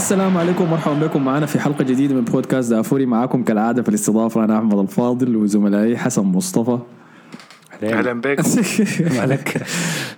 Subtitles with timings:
[0.00, 3.06] السلام عليكم ومرحبا بكم معنا في حلقة جديدة من بودكاست دافوري.
[3.06, 6.78] معاكم كالعادة في الاستضافة أنا أحمد الفاضل وزملائي حسن مصطفى.
[7.82, 8.12] أهلا.
[8.12, 8.42] بكم.
[9.18, 9.62] مالك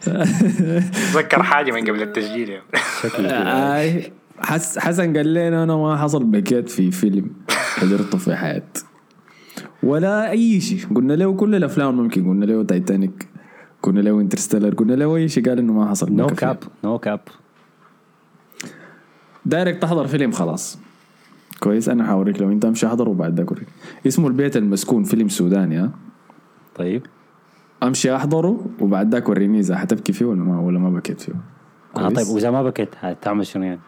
[0.07, 4.12] اتذكر حاجة من قبل التسجيل يعني.
[4.39, 8.84] حس حسن قال لنا أنا ما حصل بكيت في فيلم حضرته في حياتي
[9.83, 10.78] ولا أي شيء.
[10.95, 12.28] قلنا له كل الأفلام ممكن.
[12.28, 13.28] قلنا له تايتانيك
[13.83, 15.48] قلنا له انترستيلر قلنا له أي شيء.
[15.48, 16.27] قال إنه ما حصل no.
[16.27, 17.20] cap no cap
[19.47, 20.78] direct تحضر فيلم خلاص
[21.60, 23.69] كويس أنا حوريك لو أنت أمشي أحضر وبعد ذاك اوريك
[24.06, 25.91] اسمه البيت المسكون فيلم سوداني ها
[26.74, 27.02] طيب
[27.83, 31.33] أمشي أحضره وبعد ذاك وريني إذا حتبكي فيه ولا ما ولا ما بكيت فيه
[31.97, 33.80] آه؟ طيب وإذا ما بكيت هتعمل شنو يعني؟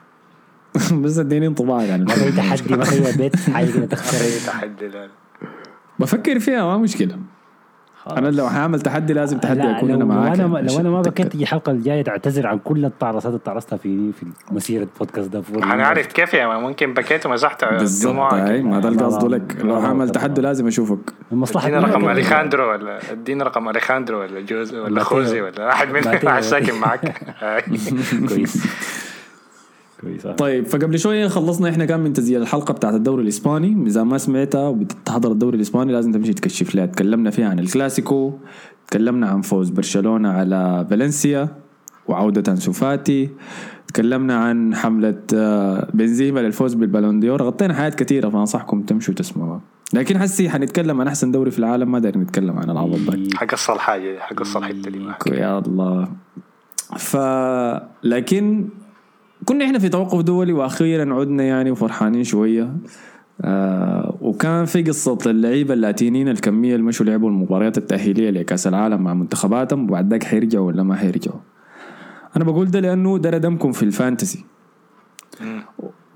[1.02, 2.32] بس اديني انطباعك عن ما في.
[2.32, 4.90] تحدي ما في بيت حاجة كده تختار اي تحدي.
[5.98, 7.18] بفكر فيها ما مشكلة
[8.10, 10.80] أنا لو حاعمل تحدي لازم تحدي لا، أكون لو أنا معاك لو أنا يعني لو
[10.80, 11.32] أنا ما بكيت.
[11.32, 16.06] تجي الحلقة الجاية تعتذر عن كل التعرصات اللي تعرصتها في في مسيرة بودكاست دافور هنعرف
[16.06, 18.32] كيف يا ما ممكن بكيت ومزحت بالضبط.
[18.34, 20.46] هاي ما ده القصد لك لو حعمل تحدي لا.
[20.48, 20.98] لازم أشوفك
[21.32, 25.02] من مصلحه ادينا رقم؟ أليخاندرو ولا ادينا رقم أليخاندرو ولا جوز ولا.
[25.02, 26.28] خوزي ولا احد من ماتيو.
[26.30, 27.14] واحد ساكن معك.
[28.28, 28.66] كويس
[30.04, 30.32] كويس آه.
[30.32, 33.86] طيب فقبل شوية خلصنا إحنا كان من تسجيل الحلقة بتاعت الدوري الإسباني.
[33.86, 38.32] إذا ما سمعتها وبتحضر الدوري الإسباني لازم تمشي تكشف لها تكلمنا فيها عن الكلاسيكو
[38.86, 41.48] تكلمنا عن فوز برشلونة على فالنسيا
[42.08, 43.30] وعودة أنسو فاتي.
[43.88, 47.42] تكلمنا عن حملة آه، بنزيما للفوز بالبالون ديور.
[47.42, 49.60] غطينا حاجات كثيرة فأنصحكم تمشوا تسمعوها.
[49.94, 51.92] لكن حسي حنتكلم عن أحسن دوري في العالم.
[51.92, 55.26] ما داير نتكلم عن العوض ده حقص الحاجة حقص الحتة دي معك.
[55.26, 56.08] يا الله.
[56.98, 57.16] ف
[58.04, 58.68] لكن
[59.44, 62.76] كنا إحنا في توقف دولي وأخيرا عدنا يعني وفرحانين شوية.
[63.40, 69.14] آه وكان في قصة اللعيبة اللاتينيين الكمية اللي مشوا لعبوا المباريات التأهيلية لكأس العالم مع
[69.14, 71.40] منتخباتهم وبعد ذاك حيرجعوا ولا ما حيرجعوا
[72.36, 74.44] أنا بقول ده لأنه ده ردمكم في ال fantasy.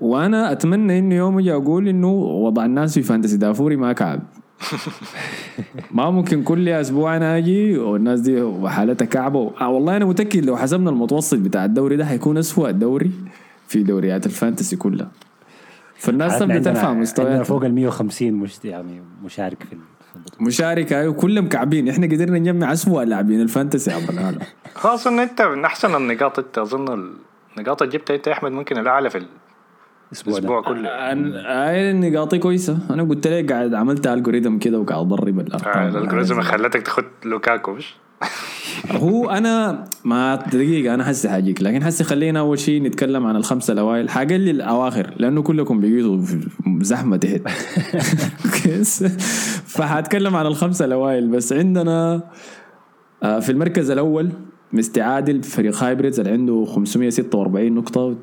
[0.01, 4.21] وأنا أتمنى إنه يوم يجي أقول إنه وضع الناس في fantasy دافوري ما كعب.
[5.91, 9.53] ما ممكن كل أسبوع أنا آجي والناس دي حالتها كعبة.
[9.61, 13.11] آه والله أنا متأكد لو حسبنا المتوسط بتاع الدوري ده حيكون اسوء دوري
[13.67, 15.11] في دوريات ال fantasy كلها.
[15.97, 19.77] فالناس عندنا- تبدا ترفع عندنا مستوياتها فوق ال 150 مش يعني مشارك في.
[20.43, 21.89] مشاركه أيوه كلهم كعبين.
[21.89, 23.91] إحنا قدرنا نجمع اسوء لاعبين ال fantasy.
[23.91, 24.39] عبر العالم
[24.75, 27.13] خلاص إن أنت من أحسن النقاط أنت أظن
[27.57, 29.25] النقاط اللي جبتها أنت يا أحمد ممكن الأعلى في
[30.11, 30.89] الأسبوع الأسبوع كله.
[31.69, 32.79] هاي نقاطي كويسة.
[32.89, 37.95] أنا قلت لك قاعد عملت الجوريثم كده وقاعد أضرب الارقام الالجوريزم خلتك تاخد لوكاكو مش؟
[38.91, 43.73] هو أنا ما دقيقة أنا حسي حاجيك لكن حسي خلينا أول شيء نتكلم عن الخمسة
[43.73, 46.47] الاوائل حقلل الأواخر لأنه كلكم بقيتوا في
[46.81, 47.41] زحمة تحت
[49.75, 52.23] فحاتكلم عن الخمسة الاوائل بس عندنا
[53.23, 54.29] آه، في المركز الأول
[54.73, 58.17] مستر عادل فريق هايبريدز اللي عنده 546 نقطة.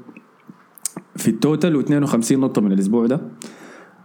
[1.16, 3.20] في ال total و52 نقطة من الأسبوع ده.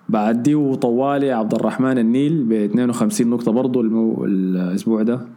[0.10, 4.26] بعديه طوالي عبد الرحمن النيل ب 52 نقطة برضو المو...
[4.26, 5.28] الأسبوع ده.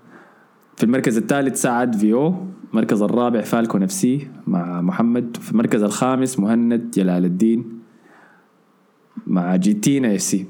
[0.76, 2.34] في المركز الثالث سعد فيو
[2.70, 5.36] المركز الرابع فالكو نفسي مع محمد.
[5.40, 7.78] في المركز الخامس مهند جلال الدين
[9.26, 10.46] مع جيتينا FC.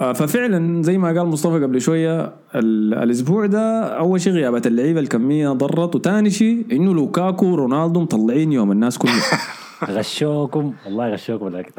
[0.00, 2.20] ففعلا زي ما قال مصطفى قبل شوية
[2.54, 8.52] ال- الأسبوع ده أول شيء غيابات اللعيبة الكمية ضرت وثاني شيء إنه لوكاكو ورونالدو مطلعين
[8.52, 9.22] يوم الناس كلها
[9.98, 11.70] غشوكم والله غشوكم لكن.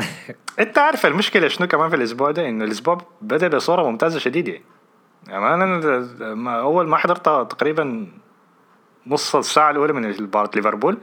[0.60, 4.54] انت عارف المشكلة شنو كمان في الأسبوع ده؟ إنه الأسبوع بدأ بصورة ممتازة شديدة.
[5.28, 5.66] يعني أنا
[6.34, 8.08] ما- أول ما حضرت تقريبا
[9.08, 10.98] نص الساعة الأولى من مباراه ليفربول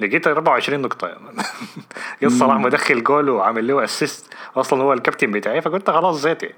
[0.00, 1.08] لقيت 24 نقطة.
[2.22, 6.54] قلت صلاح مدخل جول وعامل له assist أصلا هو الكابتن بتاعي فقلت خلاص زيت يعني.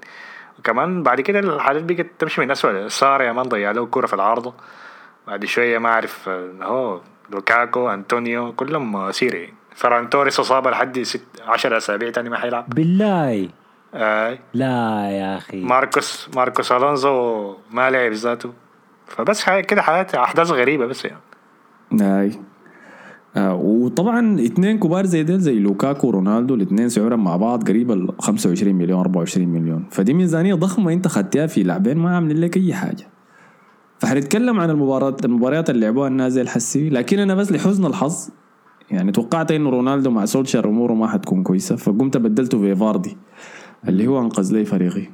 [0.59, 4.13] وكمان بعد كده الحالات بقت تمشي من اسوء سار يا man ضيع له كوره في
[4.13, 4.53] العارضة.
[5.27, 6.29] بعد شوية ما أعرف
[6.61, 9.53] هو لوكاكو أنطونيو كلهم سيري.
[9.75, 12.69] فران توريس اصابه لحد ست 10 أسابيع تاني ما حيلعب.
[12.69, 13.49] بالله.
[13.93, 14.39] آه.
[14.53, 15.61] لا يا أخي.
[15.63, 18.53] ماركوس ماركوس ألونزو ما لعب ذاته.
[19.07, 19.61] فبس حي...
[19.61, 21.21] كده حياة أحداث غريبة بس يعني.
[22.01, 22.31] هاي
[23.35, 28.09] آه وطبعا اثنين كبار زي ديل زي لوكاكو ورونالدو الاثنين سعرهم مع بعض قريب ال
[28.19, 29.85] 25 مليون 24 مليون.
[29.91, 33.07] فدي ميزانية ضخمة انت خدتها في لاعبين ما عاملين لك أي حاجة.
[33.99, 38.29] فحنتكلم عن المباراه المباريات اللي لعبوها الناس زي الحسي لكن أنا بس لحسن الحظ
[38.91, 41.75] يعني توقعت إنه رونالدو مع سولشر أموره ما حتكون كويسة.
[41.75, 43.17] فقمت بدلته في فاردي
[43.87, 45.07] اللي هو أنقذ لي فريقي.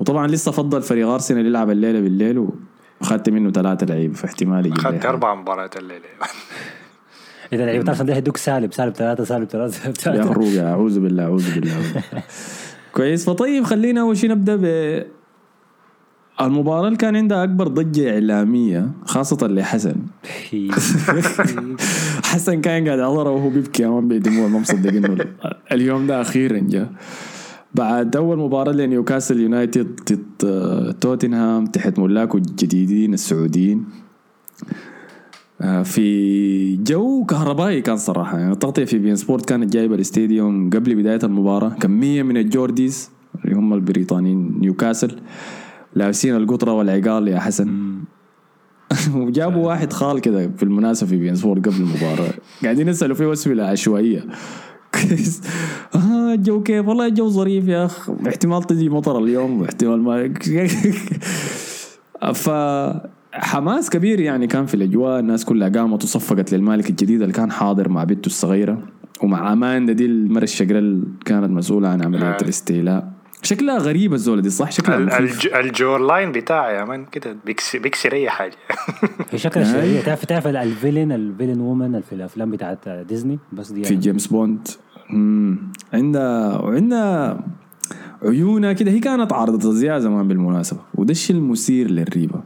[0.00, 2.48] وطبعا لسه فضل فريق أرسنال يلعب الليلة بالليل
[3.02, 5.06] وخدت منه ثلاثة لعيبه فاحتمال يجيب لي اخذت.
[5.06, 6.00] أربع مباريات الليلة.
[7.52, 11.54] إذا لعيبه ارسنال ده هيدوك سالب سالب ثلاثة سالب ثلاثة يا خروج اعوذ بالله أعوذ
[11.54, 12.22] بالله أعوذ بالله.
[12.92, 13.24] كويس.
[13.30, 14.64] فطيب خلينا أول شيء نبدأ ب
[16.40, 19.94] المباراة اللي كان عندها أكبر ضجة إعلامية خاصة لحسن.
[22.24, 25.24] حسن كان قاعد يحضرها وهو بيبكي أمام بدموع ما مصدق إنه
[25.72, 26.88] اليوم ده أخيرا جاء.
[27.74, 33.84] بعد أول مباراة لنيوكاسل يونايتد ضد توتنهام تحت ملاكه الجديدين السعوديين.
[35.60, 40.70] آه، في جو كهربائي كان صراحة يعني التغطية في beIN Sport كانت جايبة ال stadium
[40.70, 41.68] قبل بداية المباراة.
[41.68, 43.10] كمية من ال Geordies
[43.44, 45.18] اللي هم البريطانيين نيوكاسل
[45.94, 47.92] لابسين القطرة والعقال يا حسن.
[49.16, 52.32] وجابوا واحد خال كده في المناسبة في بين سبورت قبل المباراة.
[52.62, 54.24] قاعدين يسألوا فيه أسئلة عشوائية.
[54.94, 55.40] كويس.
[55.94, 58.10] آه الجو كيف؟ والله الجو ظريف يا أخ.
[58.28, 60.34] احتمال تجي مطر اليوم واحتمال ما
[62.32, 62.50] ف
[63.32, 65.20] حماس كبير يعني كان في الأجواء.
[65.20, 68.78] الناس كلها قامت وصفقت للمالك الجديد اللي كان حاضر مع بنته الصغيرة
[69.22, 72.36] ومع اماندا دي المره الشقراء اللي كانت مسؤولة عن عملية آه.
[72.42, 73.12] الاستيلاء.
[73.42, 75.18] شكلها غريبة الزولة دي صح شكلها.
[75.18, 78.52] الج- ال jawline بتاعي يا man كده بيكسر, بيكسر أي حاجة
[79.30, 79.82] هي شكلها هاي.
[79.82, 83.94] شريرة تعرف تعرف ال villain ال villain woman في الأفلام بتاعت ديزني بس دي في
[83.96, 84.68] جيمس بوند
[85.10, 85.72] مم.
[85.92, 87.40] عندها وعندها
[88.22, 92.42] عيونها كده هي كانت عارضة ازياء زمان بالمناسبة وده الشيء المثير للريبة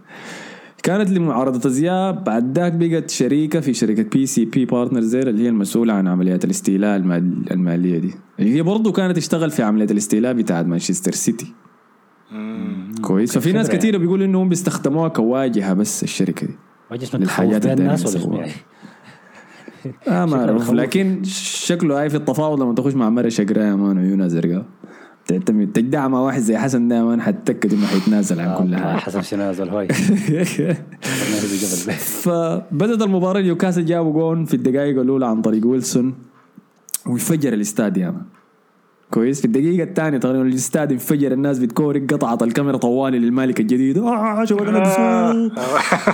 [0.86, 6.08] كانت عارضة ازياء بعد ذاك بقت شريكة في شركة PCP Partners اللي هي المسؤولة عن
[6.08, 8.14] عمليات الاستيلاء المال المالية دي.
[8.38, 11.52] هي برضو كانت تشتغل في عملية الاستيلاء بتاعت مانشستر سيتي
[13.02, 13.38] كويس.
[13.38, 16.54] ففي ناس كثيرة بيقولوا إنهم بيستخدموها كواجهة بس الشركة دي.
[16.92, 18.46] جسمك للحاجات الناس ولا؟
[20.08, 20.70] آه ما أعرف.
[20.70, 24.66] لكن شكله هاي في التفاوض لما تخش مع مرة شقراء يا man عيونها زرقاء
[26.08, 29.00] مع واحد زي حسن ده حتتاكد إنه حيتنازل عن كل آه، حاجة.
[29.00, 29.88] حسن شنازل هاي.
[31.86, 36.14] قبل فبدت المباراة نيوكاسل جابوا جون في الدقائق الأولى عن طريق ويلسون
[37.06, 38.22] وينفجر الاستاد يا man
[39.10, 43.98] كويس؟ في الدقيقة الثانية تقريبا الاستاد انفجر الناس بتكورك قطعت الكاميرا طوالي للمالك الجديد.
[43.98, 44.44] آه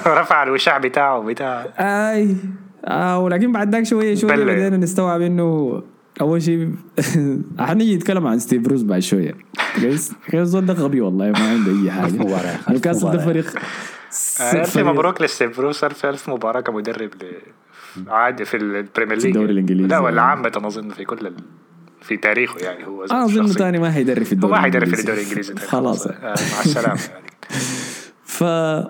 [0.21, 2.37] رفع الوشاح بتاعه بتاع آي
[2.85, 4.53] آه ولكن بعد ذاك شوية شوية بلع.
[4.53, 5.83] بدينا نستوعب إنه
[6.21, 6.71] أول شيء
[7.59, 9.35] حنيجي نتكلم عن ستيف بروس بعد شوية
[9.81, 12.59] كويس الزول ده غبي والله ما عنده أي حاجة.
[12.71, 13.19] نيوكاسل ده.
[13.19, 13.47] فريق
[14.41, 17.11] ألف فريق مبروك لستيف بروس الف ألف مباراة كمدرب
[18.09, 19.89] عادي في ال Premier في League الدوري الإنجليزي.
[19.89, 21.37] لا ولا عامة أظن في كل ال...
[22.03, 23.47] في تاريخه يعني هو أظن.
[23.47, 25.01] ثاني ما حيدرب في الدوري ما حيدرب في.
[25.01, 27.27] الدوري الإنجليزي خلاص آه، مع السلامة يعني
[28.33, 28.43] ف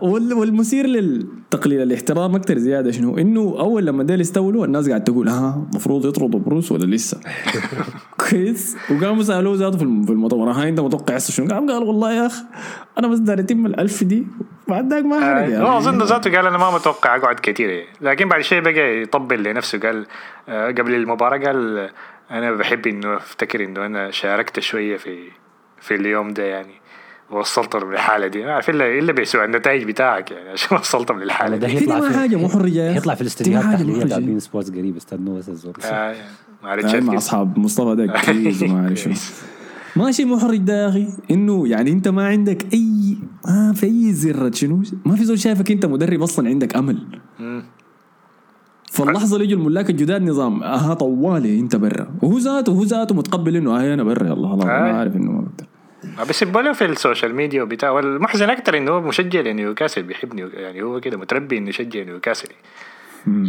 [0.03, 2.91] وال- والمثير للتقليل الاحترام أكثر زيادة.
[2.91, 7.21] شنو؟ إنه أول لما ديل استولوا الناس قاعد تقول ها المفروض يطردوا بروس ولا لسه؟
[8.31, 11.83] كويس وقاموا سألوه ذاته في الم- في المؤتمر ها أنت متوقع هسه شنو؟ قام قال
[11.83, 12.43] والله يا اخ
[12.99, 14.27] أنا بس داير اتم الألف دي
[14.69, 17.87] بعد ذاك ما حرق آه، هو أظن ذاته قال أنا ما متوقع أقعد كثير يعني.
[18.01, 20.07] لكن بعد شيء بقى يطبل لنفسه قال
[20.49, 21.91] آه، قبل المباراة قال آه،
[22.31, 25.19] أنا بحب إنه أفتكر إنه أنا شاركت شوية في
[25.81, 26.82] في اليوم ده يعني.
[27.33, 31.67] وصلتهم للحالة دي ما عارف الا إلا بأسوأ النتائج بتاعك يعني عشان وصلتهم للحالة دي
[31.67, 32.99] هي دي ما في- حاجة محرجة يا أخي.
[32.99, 34.27] يطلع في الاستديوهات التحليلية بتاع محرجة.
[34.27, 35.73] beIN Sports قريب استنوا بس الزول
[36.63, 37.17] معلش مع.
[37.17, 39.15] أصحاب مصطفى ده كيز وما اعرف شنو
[39.97, 44.51] ماشي محرج ده يا أخي إنه يعني أنت ما عندك اي ما في أي ذرة
[44.55, 46.99] شنو ما في زول شايفك أنت مدرب أصلا عندك أمل.
[48.93, 53.57] فاللحظه اللي يجوا الملاك الجداد نظام أها طوالي أنت برا وهو ذاته هو ذاته متقبل
[53.57, 54.67] إنه أهي أنا برا يلا خلاص آه.
[54.67, 55.67] ما عارف إنه ما بقدر.
[56.19, 60.39] آه، بس يبقى في ال social media وبتاع والمحزن أكثر إنه هو مشجع لنيوكاسل بيحب
[60.55, 62.49] يعني هو كده متربي إنه يشجع نيوكاسل.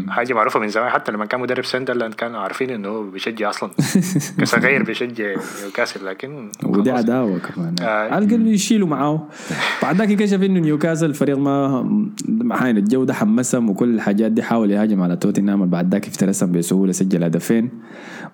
[0.09, 3.69] حاجة معروفة من زمان حتى لما كان مدرب ساندرلاند كانوا عارفين إنه هو بيشجع أصلا
[4.39, 6.91] كصغير بيشجع نيوكاسل لكن ودي.
[6.91, 8.09] عداوة كمان آه.
[8.13, 9.27] على الأقل يشيلوا معاه
[9.81, 14.71] بعد ذاك كشف إنه نيوكاسل الفريق ما حين الجو ده حمسهم وكل الحاجات دي حاول
[14.71, 17.69] يهاجم على توتنهام بعد ذاك افترسهم بسهولة سجل هدفين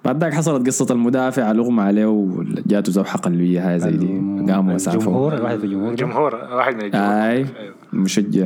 [0.05, 4.07] بعد ذاك حصلت قصة المدافع اغمى عليه وجاته ذبحة قلبية هاي زي دي.
[4.53, 4.99] قاموا أسعفوه.
[5.01, 5.85] الجمهور الواحد في الجمهور.
[5.87, 5.91] ده.
[5.91, 7.07] الجمهور واحد من الجمهور.
[7.11, 7.45] اي.
[7.93, 8.45] مشجع.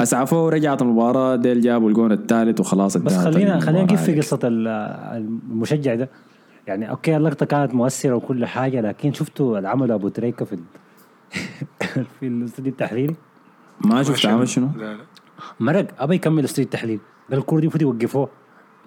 [0.00, 4.18] أسعفوه ورجعت المباراة ديل جابوا الجون الثالث وخلاص بس خلينا خلينا المباراة نجيب في.
[4.18, 4.68] قصة ال-
[5.50, 6.08] المشجع ده.
[6.66, 10.60] يعني أوكي اللقطة كانت مؤثرة وكل حاجة لكن شفتوا العمل أبو تريكة في ال-
[12.20, 13.14] في الاستوديو التحليلي؟
[13.84, 14.98] ما شفت عمل شنو؟ لا لا.
[15.60, 17.00] مرق ابى يكمل الاستوديو التحليلي.
[17.30, 18.28] قال الكوره دي المفروض يوقفوه.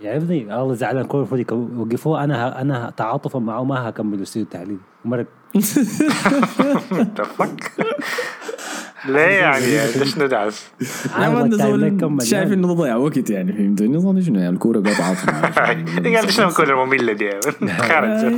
[0.02, 1.02] يا ابني الله زعلان.
[1.02, 5.26] الكوره المفروض يوقفوه أنا أنا تعاطفا معه ما هكمل الاستوديو التحليلي مرق.
[9.06, 9.66] ليه يعني؟
[10.00, 12.54] ده شنو دعس يا عارف مان ده ال timeline زول كمل شايف يعني.
[12.54, 15.18] إنه ضيع وقت يعني فهمتني نظام شنو يعني؟ الكورة قطعت
[16.18, 17.30] قال شنو الكوره الممله دي؟
[17.90, 18.36] خارج.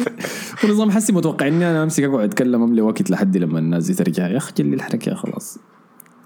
[0.63, 4.27] ونظام حسي متوقع إني أنا أمسك أقعد أتكلم أملي وقت لحد لما الناس دي ترجع
[4.27, 5.60] يا أخي جلي الحركة خلاص.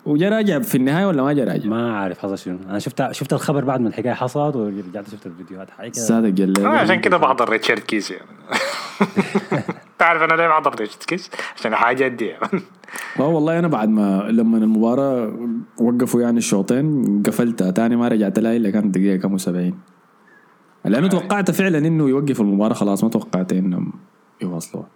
[0.07, 2.57] وجا راجع في النهاية ولا ما جا راجع؟ ما عارف حصل شنو.
[2.69, 5.67] أنا شفت شفت الخبر بعد ما الحكاية حصلت ورجعت شفت الفيديوهات.
[5.81, 5.91] كده.
[5.91, 8.27] صادق جلي آه، عشان كده بحضر ريتشارد كيز يعني.
[9.99, 12.33] تعرف أنا ليه ما حضرت كيس؟ عشان الحاجات دي
[13.19, 15.33] آه والله أنا بعد ما لما المباراة
[15.77, 17.71] وقفوا يعني الشوطين قفلتها.
[17.71, 19.73] تاني ما رجعت لها إلا كانت دقيقة كم 70
[20.85, 23.93] لأنه توقعت فعلا إنه يوقف المباراة خلاص ما توقعت إنهم
[24.41, 24.87] يواصلوها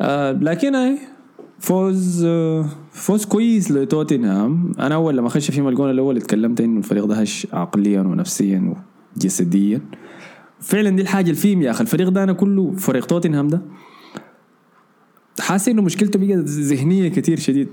[0.00, 0.98] آه لكن أي
[1.64, 2.26] فوز
[2.92, 4.72] فوز كويس لتوتنهام.
[4.78, 8.74] أنا أول لما خش فيهم الجون الأول اتكلمت إنه الفريق ده هش عقليا ونفسيا
[9.16, 9.80] وجسديا.
[10.60, 11.80] فعلا دي الحاجة اللي فيهم يا أخي.
[11.80, 13.62] الفريق ده أنا كله فريق توتنهام ده
[15.40, 17.68] حاسس إنه مشكلته بقت ذهنية كتير شديد.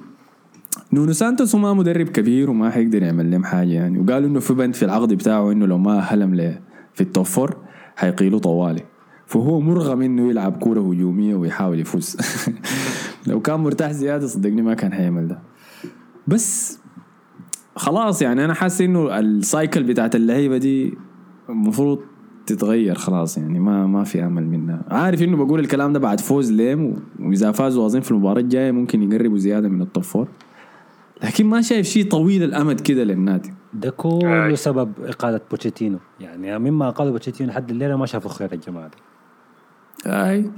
[0.93, 3.99] نونو سانتوس ما مدرب كبير وما حيقدر يعمل لهم حاجة يعني.
[3.99, 6.59] وقالوا إنه في بند في العقد بتاعه إنه لو ما خلاهم
[6.93, 7.57] في ال top four
[7.95, 8.90] حيقيلوا طوالي.
[9.31, 12.17] فهو مرغم إنه يلعب كورة هجومية ويحاول يفوز.
[13.27, 15.39] لو كان مرتاح زيادة صدقني ما كان حيعمل ده.
[16.27, 16.79] بس
[17.75, 20.93] خلاص يعني أنا حاسس إنه ال cycle بتاعت اللعيبة دي
[21.49, 21.99] المفروض
[22.45, 24.81] تتغير خلاص يعني ما ما في أمل منها.
[24.89, 29.11] عارف إنه بقول الكلام ده بعد فوز ليم وإذا فازوا اظن في المباراة الجاية ممكن
[29.11, 30.27] يقربوا زيادة من ال top four
[31.23, 33.53] لكن ما شايف شيء طويل الأمد كده للنادي.
[33.73, 34.55] ده كله آي.
[34.55, 35.97] سبب إقالة بوتشيتينو.
[36.19, 38.87] يعني مما قالوا بوتشيتينو لحد الليلة ما شافوا خير الجماعة.
[38.87, 38.97] دي
[40.07, 40.51] أي.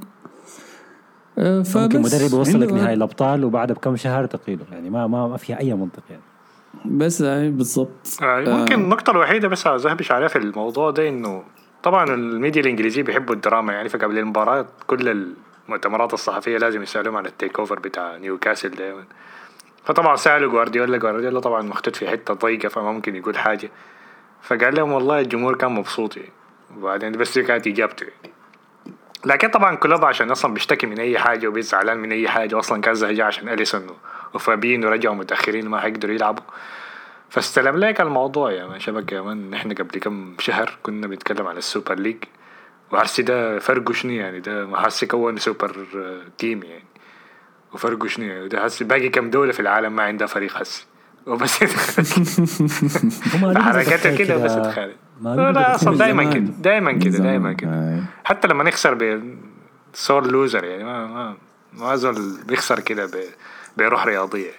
[1.40, 1.76] آه، فبس.
[1.78, 5.38] ممكن مدرب يوصل لك عنده- نهائي الأبطال وبعدها بكم شهر تقيله يعني ما ما, ما
[5.38, 6.22] فيها أي منطق يعني.
[6.86, 7.90] بس أي بالضبط.
[8.24, 11.44] آه، ممكن النقطة الوحيدة بس أذهبش عليها في الموضوع ده إنه
[11.84, 15.32] طبعا الميديا الإنجليزية بيحبوا الدراما يعني فقبل المباراة كل
[15.68, 18.96] المؤتمرات الصحفية لازم يسألوهم عن ال takeover بتاع نيوكاسل ده.
[19.84, 23.70] فطبعا سألوا جوارديولا جوارديولا طبعا محطوط في حتة ضيقة فما ممكن يقول حاجة.
[24.42, 26.30] فقال لهم والله الجمهور كان مبسوط يعني.
[26.78, 28.33] وبعدين بس دي كانت إجابته يعني.
[29.26, 32.94] لكن طبعا كلوب عشان أصلا بيشتكي من أي حاجة وبيزعل من أي حاجة واصلا كان
[32.94, 33.88] زهجان عشان أليسون
[34.34, 36.44] وفابينيو رجعوا متأخرين ما حيقدروا يلعبوا.
[37.30, 41.58] فاستلم لك الموضوع يا مان شبكة يا مان نحن قبل كم شهر كنا بنتكلم عن
[41.58, 42.24] ال Super League.
[42.92, 45.88] وهسي ده فرقه شنو يعني ده ما هسي كون super
[46.38, 46.86] team يعني.
[47.74, 50.86] وفرقه شنو يعني ده هسي باقي كم دولة في العالم ما عندها فريق هسي
[51.28, 51.54] وبس.
[53.58, 54.52] حركاته كده بس
[55.26, 56.34] قالوا لا أصلا زمان.
[56.34, 57.18] كده دائما من كده.
[57.18, 58.04] دائما كده.
[58.24, 59.22] حتى لما نخسر ب
[59.94, 61.36] sore loser يعني ما ما
[61.74, 62.16] ما زول
[62.48, 63.10] بيخسر كده
[63.78, 64.52] بروح رياضية.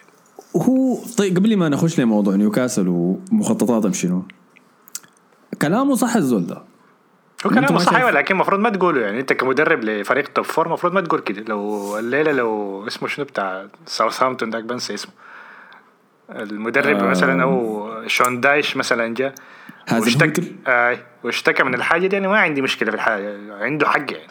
[0.56, 4.23] هو طيب قبل ما نخش لموضوع نيوكاسل ومخططاتهم شنو
[5.62, 6.62] كلامه صح الزول ده.
[7.47, 9.21] هو كلامه صح شايف- أيوة، لكن المفروض ما تقوله يعني.
[9.21, 11.44] أنت كمدرب لفريق top four المفروض ما تقول كده.
[11.49, 15.12] لو الليلة لو اسمه شنو بتاع ساوثهامبتون داك بنسى اسمه.
[16.31, 17.09] المدرب آه.
[17.11, 19.35] مثلا أو شون دايش مثلا جاء
[19.93, 20.52] واشتكى.
[20.66, 24.26] آه واشتكى من الحاجة دي يعني ما عندي مشكلة في الحاجة عنده حق يعني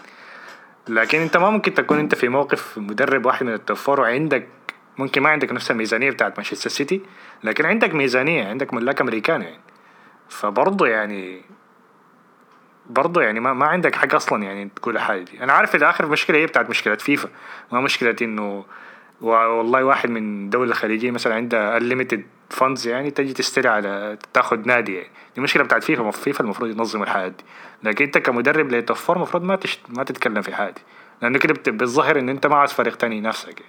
[0.87, 4.47] لكن أنت ما ممكن تكون أنت في موقف مدرب واحد من ال top four وعندك
[4.97, 7.01] ممكن ما عندك نفس الميزانية بتاعت مانشستر سيتي
[7.43, 9.59] لكن عندك ميزانية عندك ملاك امريكان يعني
[10.29, 11.41] فبرضه يعني
[12.89, 16.37] برضه يعني ما, ما عندك حق أصلا يعني تقول حاجة دي أنا عارف الآخر المشكلة
[16.37, 17.29] هي بتاعت مشكلة فيفا
[17.71, 18.65] ما مشكلة إنه
[19.23, 22.19] والله واحد من دولة خليجية مثلا عندها unlimited
[22.59, 25.07] funds يعني تجي تشتري على تاخد نادي يعني.
[25.35, 27.43] دي مشكلة بتاعت فيفا فيفا المفروض ينظم الحياة دي.
[27.83, 29.79] لكن انت كمدرب ل top four المفروض ما تشت...
[29.97, 30.81] ما تتكلم في الحاجة دي.
[31.21, 31.69] لأنه كده بت...
[31.69, 33.61] بالظاهر إن أنت ما عايز فريق تاني ينافسك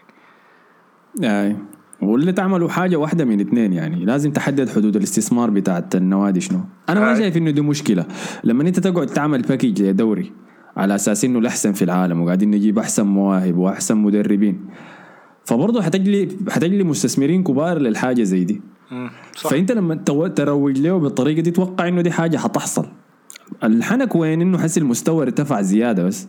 [1.21, 1.51] يعني.
[1.51, 1.57] اي
[2.03, 4.05] واللي تعملوا حاجة واحدة من اثنين يعني.
[4.05, 6.61] لازم تحدد حدود الاستثمار بتاعت النوادي شنو.
[6.89, 7.19] أنا ما.
[7.19, 8.07] شايف إنه دي مشكلة.
[8.45, 10.33] لما أنت تقعد تعمل باكيج لدوري
[10.77, 14.67] على أساس إنه الأحسن في العالم وقاعدين نجيب أحسن مواهب وأحسن مدربين
[15.45, 18.61] فبرضه حتجلي حتجلي مستثمرين كبار للحاجة زي دي.
[19.37, 19.51] صح.
[19.51, 19.95] فأنت لما
[20.27, 22.87] تروج له بالطريقة دي توقع إنه دي حاجة حتحصل.
[23.65, 26.29] الحنك وين؟ إنه حس المستوى ارتفع زيادة بس.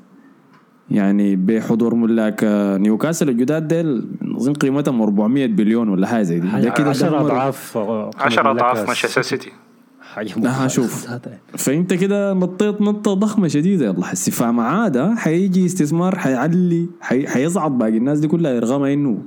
[0.91, 4.07] يعني بحضور ملاك آه، نيوكاسل الجداد ديل
[4.38, 6.48] أظن قيمتهم 400 بليون ولا حاجة زي دي.
[6.48, 7.22] ده كده 10 دمر.
[7.22, 9.51] أضعاف 10 أضعاف مانشستر سيتي.
[10.17, 11.07] مخيفة شوف.
[11.63, 13.86] فأنت كده نطيت نطة ضخمة شديدة.
[13.86, 17.27] يلا حسي فمع عاده حيجي استثمار حيعلي حي...
[17.27, 18.51] حيصعد باقي الناس دي كلها.
[18.51, 19.24] يرغمها إنه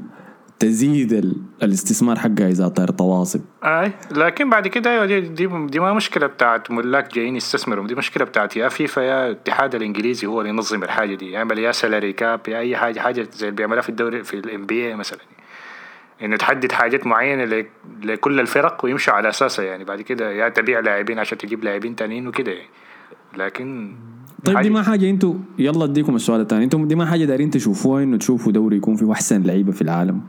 [0.58, 1.36] تزيد ال...
[1.62, 6.70] الاستثمار حقها إذا طار طواسب أي لكن بعد كده دي, دي, دي ما مشكلة بتاعت
[6.70, 7.86] ملاك جايين يستثمروا.
[7.86, 11.30] دي مشكلة بتاعت يا فيفا يا الاتحاد الإنجليزي هو اللي ينظم الحاجة دي.
[11.30, 14.66] يعمل يا salary cap يا أي حاجة حاجة زي اللي بيعملها في الدوري في ال
[14.66, 15.18] NBA مثلا.
[16.22, 17.66] انه تحدد حاجات معينة ل-
[18.02, 19.84] لكل الفرق ويمشوا على أساسها يعني.
[19.84, 22.68] بعد كده يا تبيع لاعبين عشان تجيب لاعبين تانيين وكده يعني.
[23.36, 23.94] لكن
[24.44, 28.02] طيب دي ما حاجة أنتوا يلا اديكم السؤال الثاني أنتم دي ما حاجة دايرين تشوفوها
[28.02, 30.20] انه تشوفوا دوري يكون فيه أحسن لعيبة في العالم؟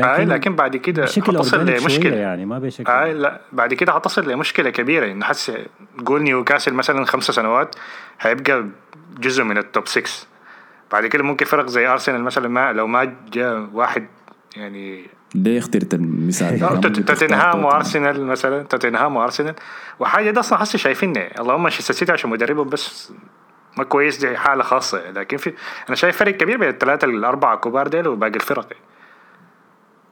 [0.00, 2.16] اي لكن بعد كده حتصل لمشكلة.
[2.16, 5.12] يعني ما بشكل آه لا بعد كده هتصل لمشكلة كبيرة.
[5.12, 5.52] إنه هسي
[6.06, 7.76] قول نيوكاسل مثلا خمس سنوات
[8.20, 8.66] هيبقى
[9.20, 10.02] جزء من ال top 6
[10.92, 14.06] بعد كده ممكن فرق زي أرسنال مثلا ما لو ما جاء واحد
[14.56, 17.64] يعني ليه اخترت المثال؟ توتنهام.
[17.64, 19.54] وأرسنال مثلا توتنهام وأرسنال.
[20.00, 23.12] وحاجة ده أصلا حاسس شايفين اللهم مانشستر سيتي عشان مدربهم بس
[23.78, 25.10] ما كويس دي حالة خاصة.
[25.10, 25.52] لكن في
[25.88, 28.68] أنا شايف فرق كبير بين الثلاثة الأربعة كبار ديل وباقي الفرق.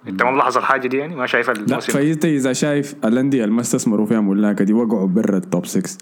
[0.08, 3.60] أنت ما ملاحظ الحاجة دي يعني؟ ما شايف لا فانت إذا شايف الأندية اللي ما
[3.60, 5.98] استثمروا فيها ملاكة دي وقعوا برا ال top 6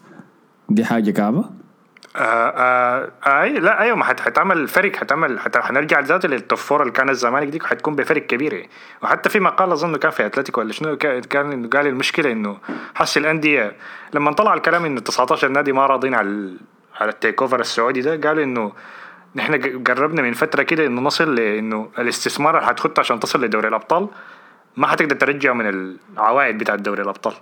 [0.69, 1.45] دي حاجة كعبة؟
[2.16, 4.04] آه آه آه لا أيوه ما
[4.66, 8.52] فرق حتعمل حت حنرجع ذات لل top four اللي كان الزمالك دي حتكون بفرق كبير
[8.52, 8.70] يعني.
[9.02, 12.58] وحتى في مقال أظن كان في أتلتيك ولا شنو كان قال المشكلة إنه
[12.95, 13.73] هسي الأندية
[14.14, 16.54] لما طلع الكلام إنه 19 نادي ما راضين على
[17.00, 18.73] على ال takeover السعودي ده قالوا إنه
[19.35, 24.08] نحن قربنا من فترة كده إنه نصل لأنه الاستثمار اللي حتخط عشان تصل لدوري الأبطال
[24.76, 27.35] ما حتقدر ترجعه من العوائد بتاعت دوري الأبطال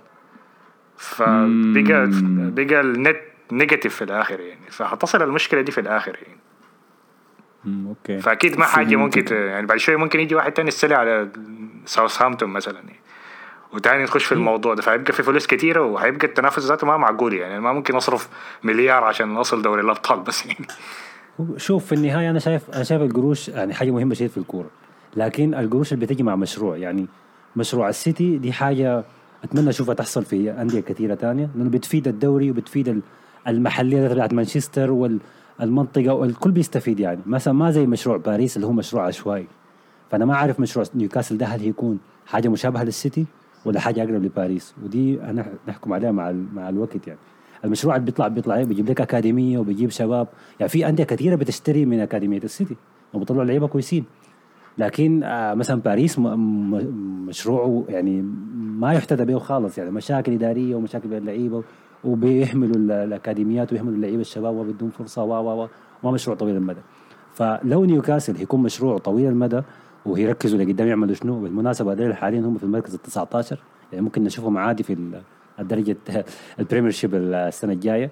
[0.97, 2.09] فبقى
[2.65, 4.71] بقى ال net negative في الآخر يعني.
[4.71, 6.39] فحتصل المشكلة دي في الآخر يعني.
[7.87, 8.19] okay.
[8.19, 8.95] فأكيد ما حاجة.
[8.95, 11.29] ممكن ت- يعني بعد شوية ممكن يجي واحد تاني يستولي على
[11.85, 12.99] ساوثهامبتون مثلا يعني.
[13.73, 14.81] وتاني نخش في الموضوع ده.
[14.81, 17.59] فهيبقى في فلوس كتيرة وهيبقى التنافس ذاته ما معقول يعني.
[17.59, 18.29] ما ممكن اصرف
[18.63, 20.67] مليار عشان نوصل دوري الأبطال بس يعني.
[21.57, 24.69] شوف في النهاية أنا شايف أنا شايف القروش يعني حاجة مهمة شديد في الكورة.
[25.15, 27.07] لكن القروش اللي بتجي مع مشروع يعني
[27.55, 29.03] مشروع السيتي دي حاجة
[29.43, 31.49] أتمنى أشوفها تحصل في أندية كثيرة تانية.
[31.55, 33.01] لأنه بتفيد الدوري وبتفيد
[33.47, 34.91] المحلية بتاعت مانشستر
[35.59, 37.19] والمنطقة والكل بيستفيد يعني.
[37.25, 39.47] مثلا ما زي مشروع باريس اللي هو مشروع عشوائي.
[40.11, 43.25] فأنا ما أعرف مشروع نيوكاسل ده هل هيكون حاجة مشابهة للسيتي
[43.65, 44.75] ولا حاجة أقرب لباريس.
[44.83, 47.19] ودي أنا نحكم عليها مع مع الوقت يعني.
[47.65, 50.27] المشروع اللي بيطلع بيطلع إيه؟ بيجيب لك أكاديمية وبيجيب شباب.
[50.59, 52.75] يعني في أندية كثيرة بتشتري من أكاديمية السيتي
[53.13, 54.05] وبيطلعوا لعيبة كويسين.
[54.77, 58.21] لكن آه مثلا باريس مشروعه يعني
[58.55, 59.77] ما يحتذى به خالص.
[59.77, 61.63] يعني مشاكل إدارية ومشاكل بين اللعيبه
[62.05, 65.67] وبيحملوا ال- الأكاديميات ويحملوا اللعيبة الشباب وبدون فرصة و و و
[66.03, 66.79] ما مشروع طويل المدى.
[67.33, 69.61] فلو نيوكاسل يكون مشروع طويل المدى
[70.05, 73.57] ويركزوا لقدام يعملوا شنو؟ بالمناسبة هذول حاليا هم في المركز ال 19
[73.91, 75.21] يعني ممكن نشوفهم عادي في ال-
[75.59, 75.97] الدرجة
[76.59, 78.11] ال Premiership السنة الجاية.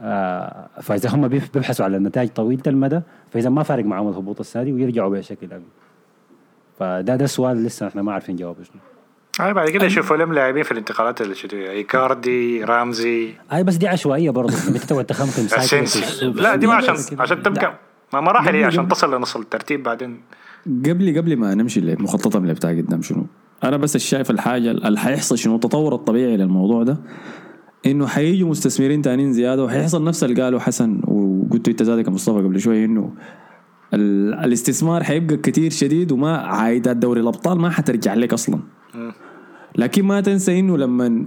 [0.00, 5.10] آه، فإذا هم بيبحثوا على النتائج طويلة المدى فإذا ما فارق معهم الهبوط السنة ويرجعوا
[5.18, 5.62] بشكل أقل
[6.78, 8.80] فده ده سؤال لسه إحنا ما عارفين جوابه شنو.
[9.40, 13.34] هاي بعد كده يشوفوا لهم لاعبين في الانتقالات اللي شنو ايكاردي رامزي.
[13.52, 15.04] أي بس دي عشوائية برضه انت تقعد
[15.82, 16.34] السوق.
[16.36, 16.96] لا دي ما عشان.
[17.18, 17.78] عشان تبقى
[18.12, 20.20] ما مراحل هي قبل- عشان تصل لنص الترتيب بعدين.
[20.66, 23.26] قبل قبل ما نمشي للمخطط اللي بتاع قدام شنو؟
[23.64, 26.96] أنا بس شايف الحاجة اللي حيحصل شنو؟ التطور الطبيعي للموضوع ده
[27.86, 32.60] إنه حيجوا مستثمرين تانيين زيادة وحيحصل نفس اللي قاله حسن وقلت أنت يا مصطفى قبل
[32.60, 33.12] شوية إنه
[33.94, 38.60] ال- الاستثمار حيبقى كتير شديد وما عايدات دوري الأبطال ما حترجع لك أصلا.
[39.76, 41.26] لكن ما تنسى إنه لما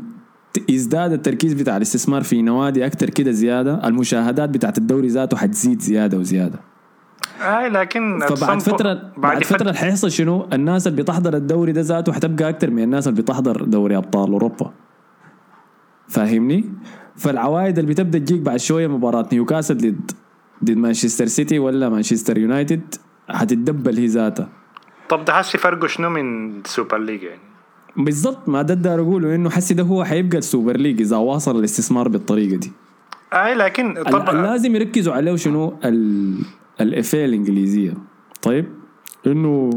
[0.70, 6.18] يزداد التركيز بتاع الاستثمار في نوادي أكتر كده زيادة المشاهدات بتاعت الدوري ذاته حتزيد زيادة
[6.18, 6.60] وزيادة.
[7.42, 9.74] أي لكن فبعد فتره بعد فترة.
[9.74, 13.98] حيحصل شنو؟ الناس اللي بتحضر الدوري ده ذاته حتبقى أكتر من الناس اللي بتحضر دوري
[13.98, 14.72] أبطال أوروبا.
[16.08, 16.66] فاهمني؟
[17.16, 20.12] فالعوائد اللي بتبدأ تجيك بعد شوية مباراة نيوكاسل ضد
[20.64, 22.96] ضد مانشستر سيتي ولا مانشستر يونايتد
[23.30, 24.50] حتتدبل هي ذاتها.
[25.10, 27.47] طب ده حسي فرقه شنو من ال Super League يعني؟
[27.98, 31.60] بالضبط ما ده داير أقوله إنه حسي ده هو حيبقى ال Super League إذا واصل
[31.60, 32.72] الاستثمار بالطريقة دي.
[33.34, 35.74] أي لكن ال- طب لازم يركزوا عليه شنو
[36.82, 37.94] ال FA الإنجليزية.
[38.42, 38.66] طيب
[39.28, 39.70] إنه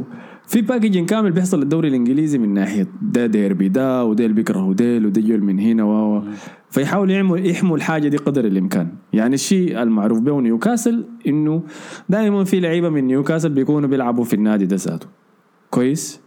[0.46, 5.20] في package كامل بيحصل للدوري الإنجليزي من ناحية ده ديربي ده وديل بيكرهوا ديل ودي
[5.20, 6.22] يجول من هنا و
[6.70, 8.88] فيحاولوا يعملوا يحموا الحاجة دي قدر الإمكان.
[9.12, 11.62] يعني الشيء المعروف به نيوكاسل إنه
[12.08, 15.06] دائما في لعيبة من نيوكاسل بيكونوا بيلعبوا في النادي ده ذاته.
[15.70, 16.20] كويس؟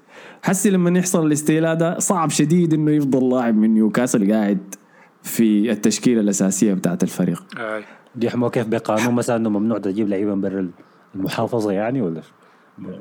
[0.44, 4.58] حسي لما يحصل الاستيلاء ده صعب شديد إنه يفضل لاعب من نيوكاسل قاعد
[5.24, 7.84] في التشكيلة الأساسية بتاعت الفريق أي.
[8.16, 10.70] دي يحموا كيف بقانون مثلا إنه ممنوع تجيب لعيبة من برا
[11.16, 12.22] المحافظة يعني ولا؟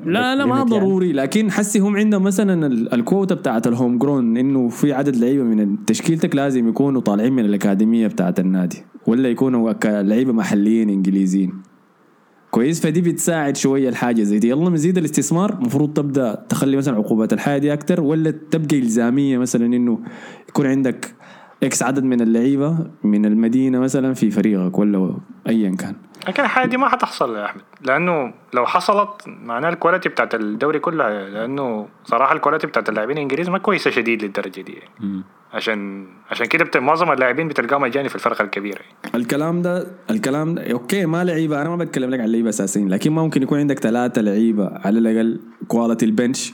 [0.05, 4.37] لا لا ما يعني؟ ضروري لكن حسي هم عندهم مثلا ال- الكوتا بتاعت ال homegrown
[4.37, 9.73] إنه في عدد لعيبة من تشكيلتك لازم يكونوا طالعين من الأكاديمية بتاعت النادي ولا يكونوا
[9.85, 11.53] لعيبة محليين إنجليزيين
[12.53, 14.49] كويس؟ فدي بتساعد شوية الحاجة زي دي.
[14.49, 19.65] يلا مزيد الاستثمار المفروض تبدأ تخلي مثلا عقوبات الحاجات دي أكتر ولا تبقى إلزامية مثلا
[19.65, 19.99] إنه
[20.49, 21.15] يكون عندك
[21.63, 25.95] X عدد من اللعيبة من المدينة مثلا في فريقك ولا ايا كان؟
[26.27, 27.61] لكن الحاجة دي ما حتحصل يا أحمد.
[27.81, 33.17] لأنه لو حصلت معناها ال quality بتاعت الدوري كلها لأنه صراحة ال quality بتاعت اللاعبين
[33.17, 35.23] الإنجليز ما كويسة شديد للدرجة دي يعني.
[35.53, 36.77] عشان عشان كده بت...
[36.77, 39.15] معظم اللاعبين بتلقاهم اجانب في الفرق الكبيرة يعني.
[39.23, 43.11] الكلام ده الكلام ده okay ما لعيبة أنا ما بتكلم لك عن لعيبة أساسيين لكن
[43.11, 46.53] ما ممكن يكون عندك ثلاثة لعيبة على الأقل quality ال bench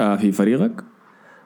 [0.00, 0.84] آه في فريقك.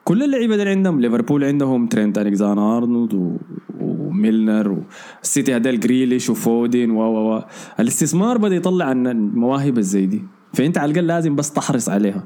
[0.04, 3.36] كل اللعيبة دي عندهم ليفربول عندهم ترينت الكزاندر أرنولد و...
[3.80, 4.82] وميلنر
[5.18, 7.42] والسيتي هدال جريليش وفودين و و و
[7.80, 10.22] الاستثمار بدأ يطلع عن المواهب الزي دي.
[10.54, 12.24] فأنت على الأقل لازم بس تحرص عليها.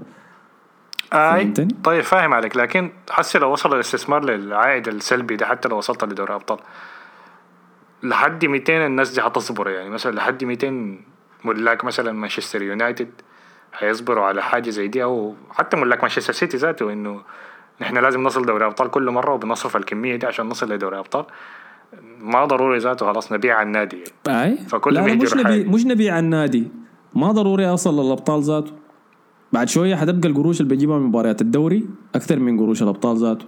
[1.12, 1.40] أي.
[1.40, 2.56] فهمتني؟ طيب فاهم عليك.
[2.56, 6.58] لكن حسي لو وصل الاستثمار للعائد السلبي ده حتى لو وصلت لدوري ابطال
[8.02, 10.98] لحد 200 الناس دي حتصبر يعني؟ مثلا لحد 200
[11.44, 13.10] ملاك مثلا مانشستر يونايتد
[13.78, 17.22] هيصبروا على حاجة زي دي؟ أو حتى ملاك مانشستر سيتي ذاته إنه
[17.80, 21.24] نحن لازم نصل دوري ابطال كل مرة وبنصرف الكمية دي عشان نصل لدوري ابطال
[22.20, 24.04] ما ضروري ذاته خلاص نبيع على النادي.
[24.26, 24.44] يعني.
[24.44, 24.56] أي.
[24.56, 25.68] فكل لا مش يجروا نبي حاجة.
[25.68, 26.68] مش نبيع النادي.
[27.14, 28.72] ما ضروري اوصل للأبطال ذاته.
[29.56, 33.46] بعد شوية حتبقى القروش اللي بجيبها من مباريات الدوري أكثر من قروش الأبطال ذاته.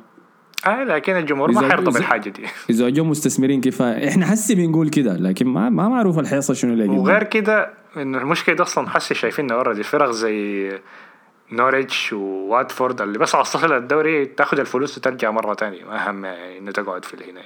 [0.67, 2.43] آه لكن الجمهور ما حيرضى بالحاجة دي.
[2.71, 6.89] إذا جو مستثمرين كفايه إحنا حسي بنقول كده لكن ما ما معروف الحيحصل شنو اللي.
[6.89, 10.71] وغير كده انه المشكلة دي أصلا حسي شايفينها already فرق زي
[11.53, 15.85] نوريتش وواتفورد اللي بس على الصخر الدوري تاخذ الفلوس وترجع مرة تانية.
[15.85, 17.41] ما هم يعني إنه تقعد في هنا.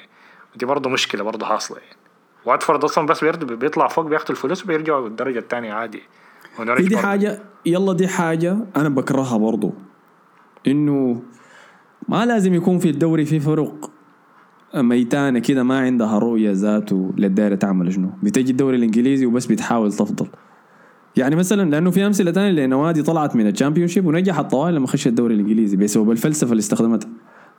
[0.55, 1.79] ودي برضه مشكلة برضه حاصلة.
[1.79, 1.97] يعني
[2.45, 6.03] واتفورد أصلا بس بيطلع فوق بياخذوا الفلوس وبيرجعوا الدرجة الثانية عادي.
[6.61, 6.97] ونوريتش دي.
[6.97, 9.73] حاجة يلا دي حاجة أنا بكرهها برضو.
[10.67, 11.23] إنه
[12.09, 13.91] ما لازم يكون في الدوري في فرق
[14.75, 20.27] ميتانة كده ما عندها رؤية ذاته للدايرة تعمل شنو بتجي الدوري الإنجليزي وبس بتحاول تفضل.
[21.17, 25.07] يعني مثلا لأنه في أمثلة تانية لنوادي طلعت من ال Championship ونجحت طوال لما خشت
[25.07, 27.11] الدوري الإنجليزي بسبب الفلسفة اللي استخدمتها.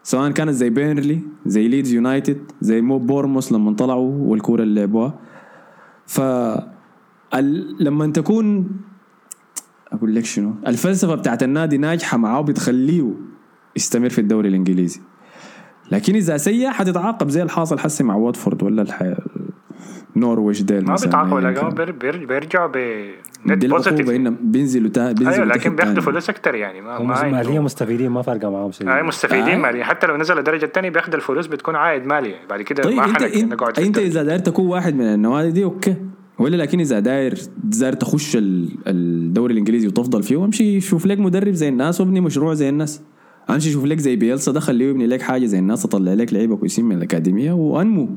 [0.03, 5.13] سواء كانت زي بيرنلي زي ليدز يونايتد زي مو بورنموث لما طلعوا والكورة اللي لعبوها.
[6.05, 6.21] ف
[7.79, 8.71] لما تكون
[9.91, 13.11] أقول لك شنو؟ الفلسفة بتاعت النادي ناجحة معاه بتخليه
[13.75, 15.01] يستمر في الدوري الإنجليزي.
[15.91, 19.13] لكن إذا سيء حتتعاقب زي الحاصل حسي مع واتفورد ولا الح...
[20.15, 21.91] نورويتش ديل ما بيتعاقبوا لا
[22.25, 22.77] بيرجعوا ب
[23.45, 24.09] net positive
[24.41, 25.11] بينزلوا تا...
[25.11, 26.01] بينزلوا أيوه لكن بياخذوا.
[26.01, 28.89] فلوس أكثر يعني ما هم ما ماليا مستفيدين ما فارقة معاهم شيء.
[28.89, 29.57] هاي مستفيدين آه.
[29.57, 33.05] ماليا حتى لو نزل الدرجه الثانية بياخذ الفلوس بتكون عائد مالي بعد كده طيب ما
[33.05, 33.97] أنت أنت, انت.
[33.97, 35.95] إذا داير تكون واحد من النوادي دي okay.
[36.43, 41.53] ولا لكن إذا داير داير تخش ال- الدوري الإنجليزي وتفضل فيه امشي شوف لك مدرب
[41.53, 43.01] زي الناس وابني مشروع زي الناس.
[43.49, 46.55] أمشي شوف لك زي بيلسا ده خليه يبني لك حاجة زي الناس أطلع لك لعيبة
[46.57, 48.09] كويسين من الأكاديمية وأنمو.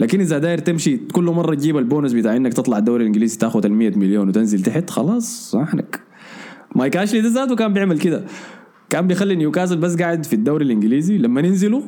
[0.00, 3.72] لكن إذا داير تمشي كل مرة تجيب البونس بتاع إنك تطلع الدوري الإنجليزي تاخذ ال
[3.72, 6.00] 100 مليون وتنزل تحت خلاص صحنك.
[6.76, 8.24] مايك أشلي ده ذاته كان بيعمل كده.
[8.90, 11.82] كان بيخلي نيوكاسل بس قاعد في الدوري الإنجليزي لما ينزلوا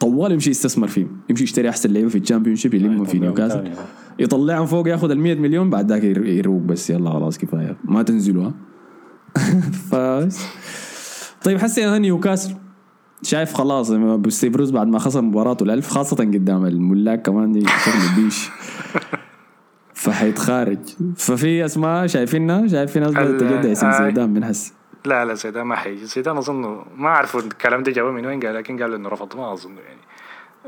[0.00, 3.70] طوال يمشي يستثمر فيهم يمشي يشتري أحسن لعيبة في ال Championship يلمهم في نيوكاسل.
[4.18, 7.76] يطلعهم فوق ياخذ ال 100 مليون بعد ذاك ير- يروق بس يلا خلاص كفاية.
[7.84, 8.52] ما تنزلوا ها؟
[9.90, 9.94] ف
[11.44, 12.54] طيب حسي أنا نيوكاسل
[13.22, 13.92] شايف خلاص
[14.28, 17.66] ستيف بروس بعد ما خسر مباراته الألف خاصة قدام الملاك كمان دي
[18.16, 18.48] بيش.
[19.94, 20.78] فحيتخارج.
[21.16, 23.98] ففي أسماء شايفينها شايفين ناس تجدع اسم آه.
[24.04, 24.72] زيدان من حس
[25.06, 26.04] لا لا زيدان ما حيجي.
[26.06, 29.36] زيدان أظن ما اعرفوا الكلام ده جابوه من وين قال لكن قالوا إنه رفض.
[29.36, 29.97] ما أظن يعني.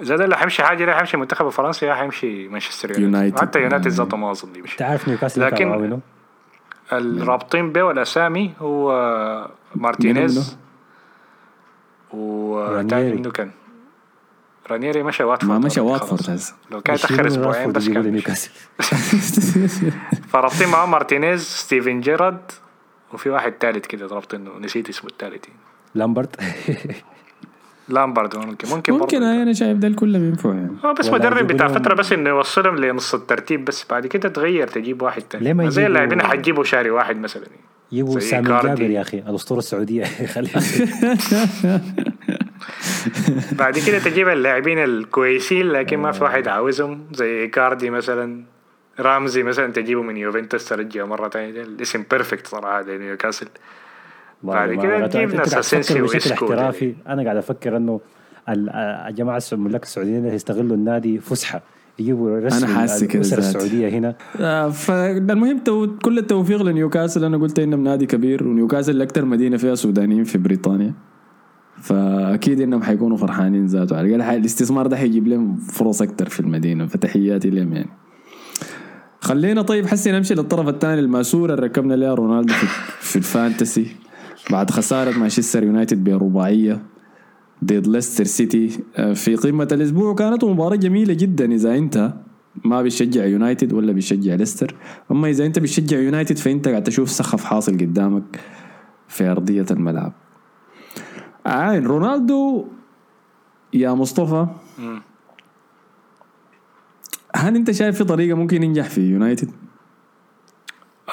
[0.01, 3.41] زيدان اللي حيمشي حاجة لا حيمشي منتخب فرنسا يا حيمشي مانشستر يونايتد.
[3.41, 3.89] حتى يونايتد.
[3.89, 6.01] ذاته ما اظن يمشي تعرف نيوكاسل لكن-
[6.93, 10.57] الرابطين بيه والاسامي هو مارتينيز
[12.13, 13.13] وتاني.
[13.15, 13.51] منه كان
[14.71, 15.81] رانييري مشى واتفورد ما مشى.
[15.81, 18.21] واتفورد لو كان تاخر من أسبوعين بس كان.
[20.33, 22.41] فرابطين معاه مارتينيز ستيفن جيرارد
[23.13, 25.45] وفي واحد ثالث كده رابطينه نسيت اسمه الثالث
[25.95, 26.37] لامبرت
[27.93, 29.23] لامبارد ممكن ممكن ممكن.
[29.23, 30.77] هاي أنا شايف ده كلهم ينفعوا يعني.
[30.85, 35.03] هو بس مدرب بتاع فترة بس إنه يوصلهم لنص الترتيب بس بعد كده تغير تجيب
[35.03, 37.47] واحد ليه ما زي اللاعبين حتجيبوا شاري واحد مثلا.
[37.93, 38.69] يجيبوا سامي كاردي.
[38.69, 40.05] جابر يا أخي الأسطورة السعودية.
[40.35, 40.51] خليه
[43.59, 48.45] بعد كده تجيب اللاعبين الكويسين لكن ما في واحد عاوزهم زي كاردي مثلا
[49.01, 53.49] رامزي مثلا تجيبه من يوفنتوس ترجعه مرة ثانية الاسم perfect صراحة لنيوكاسل.
[54.43, 56.95] بعد كده أنت ناس أسينسيو بشكل احترافي.
[57.09, 58.01] أنا قاعد أفكر إنه
[58.49, 58.71] ال-
[59.09, 61.63] الجماعه الس- الملاك السعوديين يستغلوا النادي فسحة
[61.99, 63.21] يجيبوا رسم أنا حاسس كده.
[63.21, 64.15] السعودية هنا.
[64.41, 65.87] آه، فالمهم تو...
[66.03, 67.25] كل التوفيق لنيوكاسل.
[67.25, 70.95] أنا قلت إنهم نادي كبير ونيوكاسل أكثر مدينة فيها سودانيين في بريطانيا.
[71.83, 73.97] فأكيد إنهم حيكونوا فرحانين ذاته.
[73.97, 77.91] على الأقل الاستثمار ده حيجيب لهم فرص أكثر في المدينة فتحياتي لهم يعني.
[79.21, 82.67] خلينا طيب حسي نمشي للطرف الثاني الماسورة اللي ركبنا لها رونالدو في,
[83.01, 83.87] في ال fantasy.
[84.51, 86.83] بعد خسارة مانشستر يونايتد برباعية
[87.65, 92.15] ضد ليستر سيتي آه، في قمة الأسبوع كانت مباراة جميلة جدا إذا أنت
[92.65, 94.75] ما بتشجع يونايتد ولا بتشجع ليستر
[95.11, 98.41] أما إذا أنت بتشجع يونايتد فأنت قاعد تشوف سخف حاصل قدامك
[99.09, 100.13] في أرضية الملعب
[101.47, 102.67] عين رونالدو
[103.73, 104.47] يا مصطفى.
[107.37, 109.51] هل أنت شايف في طريقة ممكن ينجح في يونايتد؟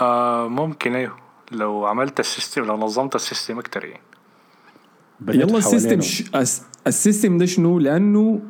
[0.01, 4.01] آه ممكن أيوه لو عملت ال system لو نظمت ال system أكتر يعني
[5.27, 6.01] يلا ال system.
[6.01, 6.23] ش...
[6.35, 8.41] الس- ال system ده شنو؟ لأنه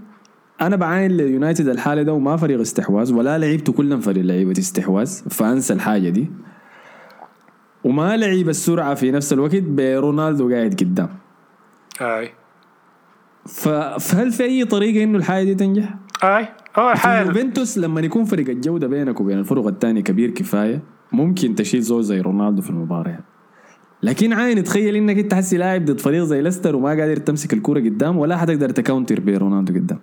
[0.62, 5.74] أنا بعاين ليونايتد الحالة ده وما فريق استحواذ ولا لعيبته كلهم فريق لعيبة استحواذ فأنسى
[5.74, 6.28] الحاجة دي
[7.84, 11.10] وما لعيب السرعة في نفس الوقت برونالدو قاعد قدام
[12.02, 12.32] آي
[13.46, 13.70] ف...
[14.00, 16.48] فهل في أي طريقة إنه الحاجة دي تنجح؟ آي
[16.80, 21.82] هو حال يوفنتوس لما يكون فرق الجودة بينك وبين الفرق الثانية كبير كفاية ممكن تشيل
[21.82, 23.20] زول زي رونالدو في المباراة.
[24.04, 27.80] لكن عاين تخيل إنك أنت حسي لاعب ضد فريق زي ليستر وما قادر تمسك الكورة
[27.80, 30.00] قدام ولا حتقدر ت counter برونالدو قدام.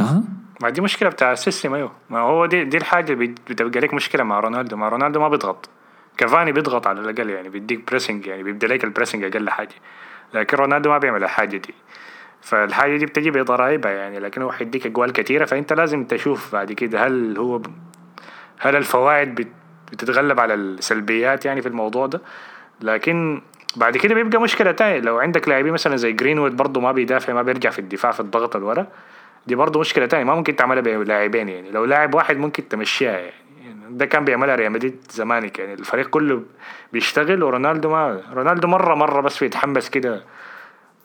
[0.00, 0.22] أها؟
[0.62, 3.14] ما دي مشكلة بتاع ال system أيوه ما هو دي دي الحاجة
[3.50, 4.76] بتبقى لك مشكلة مع رونالدو.
[4.76, 5.68] مع رونالدو ما بيضغط.
[6.16, 9.74] كافاني بيضغط على الأقل يعني بيديك pressing يعني بيبدأ لك ال pressing أقل حاجة.
[10.34, 11.74] لكن رونالدو ما بيعمل الحاجة دي.
[12.40, 14.18] فالحاجة دي بتجي بضرائبها يعني.
[14.18, 17.62] لكن هو حيديك اجوال كثيره فأنت لازم تشوف بعد كده هل هو.
[18.58, 19.48] هل الفوائد بت...
[19.92, 22.20] بتتغلب على السلبيات يعني في الموضوع ده.
[22.80, 23.42] لكن
[23.76, 24.98] بعد كده بيبقى مشكلة تانية.
[25.00, 28.56] لو عندك لاعبين مثلا زي جرينوود برضه ما بيدافع ما بيرجع في الدفاع في الضغط
[28.56, 28.86] الورا
[29.46, 30.24] دي برضه مشكلة تانية.
[30.24, 31.70] ما ممكن تعملها بلاعبين يعني.
[31.70, 33.32] لو لاعب واحد ممكن تمشيها يعني.
[33.90, 35.74] ده كان بيعملها ريال مدريد زمانك يعني.
[35.74, 36.42] الفريق كله
[36.92, 40.22] بيشتغل ورونالدو ما رونالدو مرة مرة بس بيتحمس كده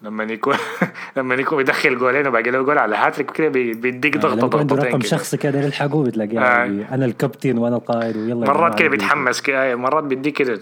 [0.06, 0.56] لما يكون
[1.18, 4.78] لما يكون يدخل جولين وباقي له جول على هاتريك كده بي- بيديك يعني ضغطة ضغطتين
[4.90, 5.10] رقم كده.
[5.10, 6.44] شخصي كده يلحقه بتلاقيه آه.
[6.44, 10.60] يعني أنا الكابتن وأنا القائد ويلا مرات كده بيتحمس كده مرات بيديك كده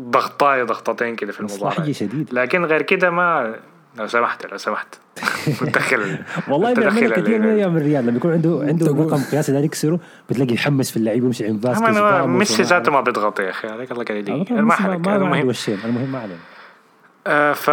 [0.00, 1.66] ضغطاية ضغطتين كده في المباراة.
[1.70, 2.28] مصلحجي شديد.
[2.32, 3.54] لكن غير كده ما
[3.98, 4.86] لو سمحت لو سمحت.
[5.62, 8.06] متدخل والله بيعملها كثير من أيام الريال.
[8.06, 11.88] لما يكون عنده عنده رقم قياسي ده يكسره بتلاقي يحمس في اللعيبه يمشي عند فاسكيز
[11.98, 12.92] وفاموس ميسي وما ذاته.
[12.92, 14.74] ما بيضغط يا أخي عليك الله كده آه، ما
[15.84, 16.34] المهم ما علينا.
[16.34, 16.53] آه،
[17.24, 17.70] ف...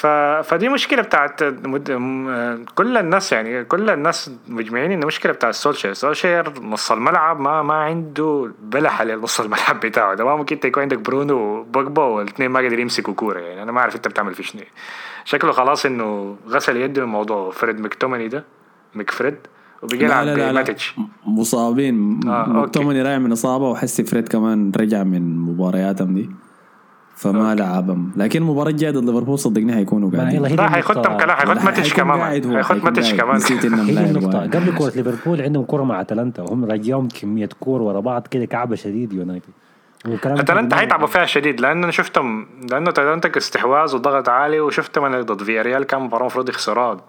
[0.00, 0.06] ف...
[0.42, 1.90] فدي مشكلة بتاعت مد...
[1.90, 5.92] آه، كل الناس يعني كل الناس مجمعين إن المشكلة بتاعت سولشير.
[5.92, 10.14] سولشير نص الملعب ما ما عنده بلح على نص الملعب بتاعه.
[10.14, 13.62] ده ما ممكن انت يكون عندك برونو وبوجبا والاثنين ما قادرين يمسكوا كورة يعني.
[13.62, 14.62] أنا ما أعرف أنت بتعمل في شنو
[15.24, 18.44] شكله خلاص إنه غسل يده من موضوع فريد مكتوماني ده
[18.94, 19.36] مكفريد
[19.82, 20.94] وبيجي يلعب بماتش
[21.26, 22.20] مصابين.
[22.28, 22.48] آه،.
[22.48, 26.30] مكتوميناي راجع من إصابة وحسي فريد كمان رجع من مبارياتهم دي.
[27.18, 28.12] فما لعبهم.
[28.16, 30.42] لكن المباراه الجايه ضد ليفربول صدقني حيكونوا قاعدين.
[30.42, 30.68] لا.
[30.68, 32.18] حيخدهم كلام حيخد ماتش كمان.
[32.20, 33.14] قاعد هو، حيخد ماتش.
[33.14, 33.36] كمان.
[33.36, 34.40] نسيت إنهم هي النقطة.
[34.40, 38.76] قبل كورة ليفربول عندهم كورة مع أتلانتا وهم رجعهم كمية كور ورا بعض كده كعبة
[38.76, 39.48] شديد يونايتد.
[40.24, 45.42] أتلانتا حيتعبوا فيها شديد لأن أنا شفتهم لأنه أتلانتا استحواذ وضغط عالي وشفتهم أنا ضد
[45.42, 47.00] فياريال كان مباراة المفروض يخسروها.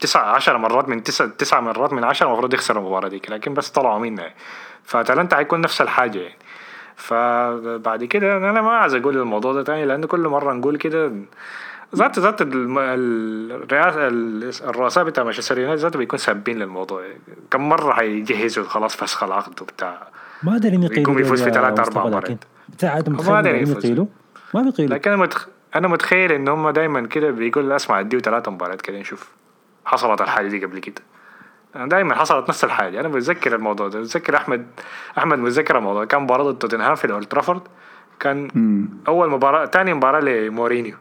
[0.00, 3.70] تسع عشر مرات من تسع تسع مرات من عشرة المفروض يخسروا المباراة ديك لكن بس
[3.70, 4.30] طلعوا منها.
[4.84, 6.34] فأتلانتا حيكون نفس الحاجة يعني.
[7.00, 11.12] فبعد كده أنا ما عايز أقول الموضوع ده تاني لأن كل مرة نقول كده
[11.96, 14.08] ذات ذات الرئاسه
[14.68, 17.02] الرؤساء بتاع مانشستر يونايتد ذاته بيكون سابين للموضوع
[17.50, 20.08] كم مرة حيجهزوا خلاص فسخ العقد وبتاع
[20.42, 22.30] ما دارين يقيلوا يقوم يفوز في أربع لكن مرات.
[23.32, 23.84] ما يفوز.
[23.84, 24.06] يقيلوا
[24.54, 25.48] ما بيقيلوا لكن أنا متخ...
[25.74, 29.28] أنا متخيل إن هم دايما كده بيقول أسمع اديه ثلاثة مباريات كده نشوف
[29.84, 31.02] حصلت الحاجة دي قبل كده
[31.76, 33.00] أنا دايما حصلت نفس الحاجة.
[33.00, 34.00] أنا بتذكر الموضوع ده.
[34.00, 34.66] بتذكر أحمد
[35.18, 36.04] أحمد متذكر الموضوع.
[36.04, 37.62] كان مباراة ضد توتنهام في الأولد ترافورد.
[38.20, 38.48] كان
[39.08, 40.94] أول مباراة ثاني مباراة لمورينيو.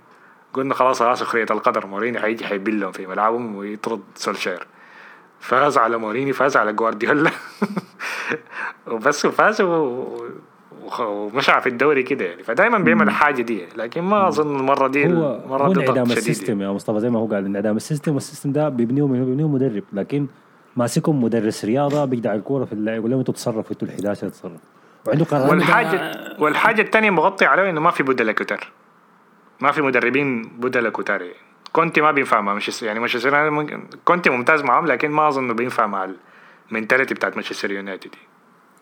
[0.54, 1.88] قلنا خلاص خلاص سخرية القدر.
[1.88, 4.68] مورينيو حيجي حيبلهم في ملعبهم ويطرد سولشير.
[5.40, 7.32] فاز على مورينيو فاز على جوارديولا.
[8.92, 9.62] وبس وفاز
[11.00, 12.44] ومشى في الدوري كده يعني.
[12.44, 13.60] فدايما بيعمل الحاجة دي.
[13.60, 13.72] يعني.
[13.78, 17.10] لكن ما أظن المرة دي هو المرة هو دي انعدام ال system يا مصطفى زي
[17.10, 20.28] ما هو قال انعدام ال system وال system ده بيبنيه من بيبنيه مدرب لكن
[20.80, 24.58] ماسكهم مدرس رياضة بيقدع الكورة في اللعب يقول لهم أنتوا تصرفوا أنتوا ال 11 تصرفوا
[25.08, 28.68] وعنده قرارات والحاجة والحاجة الثانية مغطي عليه إنه ما في بدل كتار
[29.60, 31.34] ما في مدربين بدل كتار يعني.
[31.74, 35.54] كونتي ما بينفع مع مانشستر يعني مانشستر ممكن كونتي ممتاز معاهم لكن ما أظن إنه
[35.54, 36.10] بينفع مع
[36.72, 38.12] ال mentality بتاعت مانشستر يونايتد.
[38.12, 38.18] دي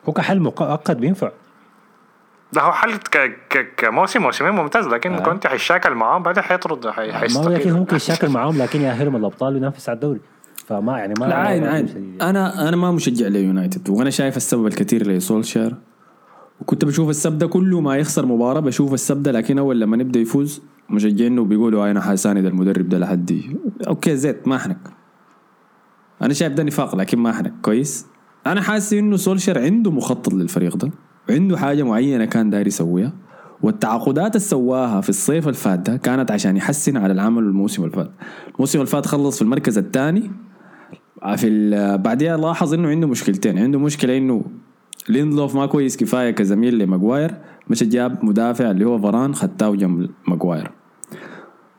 [0.09, 1.31] هو كحل مؤقت بينفع.
[2.53, 3.17] ده هو حل ك...
[3.49, 3.75] ك...
[3.77, 5.23] كموسم موسمين ممتاز لكن آه.
[5.23, 7.07] كونتي حيشاكل معاهم بعدين حيطرد حي...
[7.07, 7.53] ما هو حيستقيل.
[7.53, 10.19] لكن ممكن يشاكل معاهم لكن يأهلهم الأبطال وينافس على الدوري.
[10.67, 11.91] فما يعني ما لا عين يعني.
[12.21, 15.75] أنا أنا ما مشجع ليونايتد وأنا شايف السبب الكثير لسولشير.
[16.61, 20.19] وكنت بشوف السب ده كله ما يخسر مباراة بشوف السب ده لكن أول لما نبدأ
[20.19, 23.41] يفوز مشجعينه بيقولوا أنا حاساند المدرب ده لحد
[23.87, 24.77] okay زيت ما إحنك.
[26.21, 27.53] أنا شايف ده نفاق لكن ما إحنك.
[27.61, 28.05] كويس.
[28.47, 30.91] أنا حاسس إنه سولشير عنده مخطط للفريق ده.
[31.29, 33.13] وعنده حاجة معينة كان داير يسويها.
[33.61, 37.95] والتعاقدات اللي سواها في الصيف اللي فات ده كانت عشان يحسن على العمل الموسم اللي
[37.95, 38.11] فات
[38.55, 40.31] الموسم اللي فات خلص في المركز الثاني.
[41.35, 43.59] في ال- بعدها لاحظ إنه عنده مشكلتين.
[43.59, 44.45] عنده مشكلة إنه
[45.09, 47.31] ليندلوف ما كويس كفاية كزميل لماجواير.
[47.69, 50.71] مش جاب مدافع اللي هو فران خدته جنب ماجواير.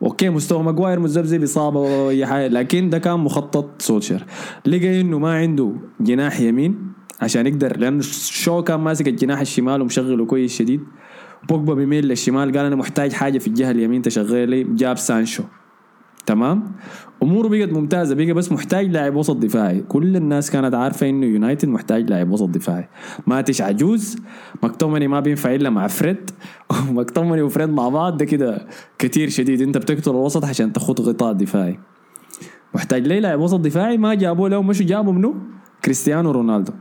[0.01, 2.47] okay مستوى ماجواير مذبذب إصابة وأي حاجة.
[2.47, 4.25] لكن ده كان مخطط سولشر
[4.65, 10.25] لقى إنه ما عنده جناح يمين عشان يقدر لأنه شاو كان ماسك الجناح الشمال ومشغله
[10.25, 10.81] كويس شديد.
[11.49, 15.43] بوجبا بيميل للشمال قال أنا محتاج حاجة في الجهة اليمين تشغل لي جاب سانشو.
[16.25, 16.71] تمام؟
[17.23, 19.79] أموره بقت ممتازة بقى بس محتاج لاعب وسط دفاعي.
[19.79, 22.87] كل الناس كانت عارفة إنه يونايتد محتاج لاعب وسط دفاعي.
[23.27, 24.17] ماتيتش عجوز
[24.63, 26.31] مكتوميناي ما بينفع إلا مع فريد.
[26.89, 28.67] ومكتوميناي وفريد مع بعض ده كده
[28.99, 29.61] كتير شديد.
[29.61, 31.79] أنت بتقتل الوسط عشان تاخد غطاء دفاعي.
[32.75, 35.35] محتاج ليه لاعب وسط دفاعي؟ ما جابوه له مشوا جابوا منه
[35.85, 36.73] كريستيانو رونالدو.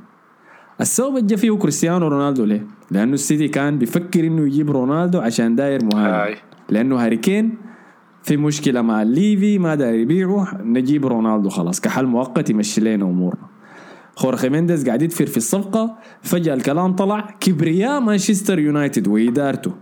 [0.80, 5.56] السبب اللي جا فيه كريستيانو رونالدو ليه؟ لأنه السيتي كان بيفكر إنه يجيب رونالدو عشان
[5.56, 6.34] داير مهاجم.
[6.70, 7.67] لأنه هاري كين
[8.22, 11.80] في مشكلة مع ليفي ما داير يبيعه نجيب رونالدو خلاص.
[11.80, 13.48] كحل مؤقت يمشي لنا أمورنا.
[14.16, 19.72] خورخي مينديز قاعد يدفر في الصفقة فجأة الكلام طلع كبرياء مانشستر يونايتد وإدارته.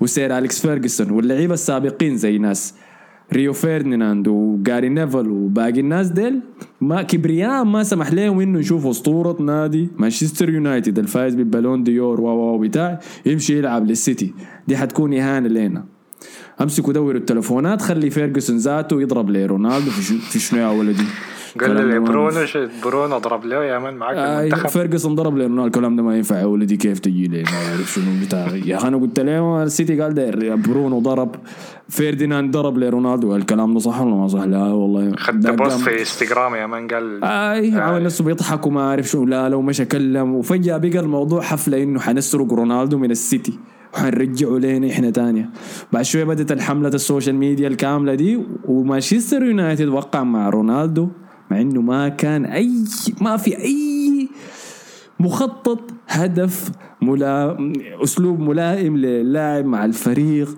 [0.00, 2.74] و Sir أليكس فيرجسون واللعيبة السابقين زي ناس
[3.32, 6.40] ريو فيرديناند وجاري نيفل وباقي الناس ديل
[6.80, 10.98] ما كبرياء ما سمح لهم إنه يشوفوا أسطورة نادي مانشستر يونايتد.
[10.98, 14.34] الفايز بال Ballon d'Or و بتاع يمشي يلعب للسيتي.
[14.68, 15.84] دي حتكون إهانة لنا
[16.62, 21.04] امسكوا دوروا التلفونات خلي فيرجسون ذاته يضرب لرونالدو في شنو في شنو يا ولدي؟
[21.60, 22.40] قال لي ده برونو
[22.84, 24.68] برونو ضرب له يا man معاك آه المنتخب.
[24.68, 28.26] فيرجسون ضرب لرونالدو الكلام ده ما ينفع يا ولدي كيف تجي لي؟ ما أعرف شنو
[28.26, 31.34] بتاع يا أنا قلت له السيتي قال يا برونو ضرب
[31.88, 35.12] فيرديناند ضرب لرونالدو الكلام ده صح ولا ما صح؟ لا والله.
[35.16, 39.24] خدت ده post في إنستغرام يا man قال آي عمل نفسه بيضحك وما عارف شو.
[39.24, 43.58] لا لو مشى كلم وفجأة بقى الموضوع حفله إنه حنسرق رونالدو من السيتي.
[43.94, 45.50] وحنرجعه لنا إحنا تانية.
[45.92, 51.08] بعد شوية بدت الحملة ال social media الكاملة دي ومانشستر يونايتد وقع مع رونالدو
[51.50, 52.70] مع إنه ما كان أي
[53.20, 54.28] ما في أي
[55.20, 56.70] مخطط هدف
[57.02, 57.56] ولا
[58.04, 60.48] أسلوب ملائم للاعب مع الفريق.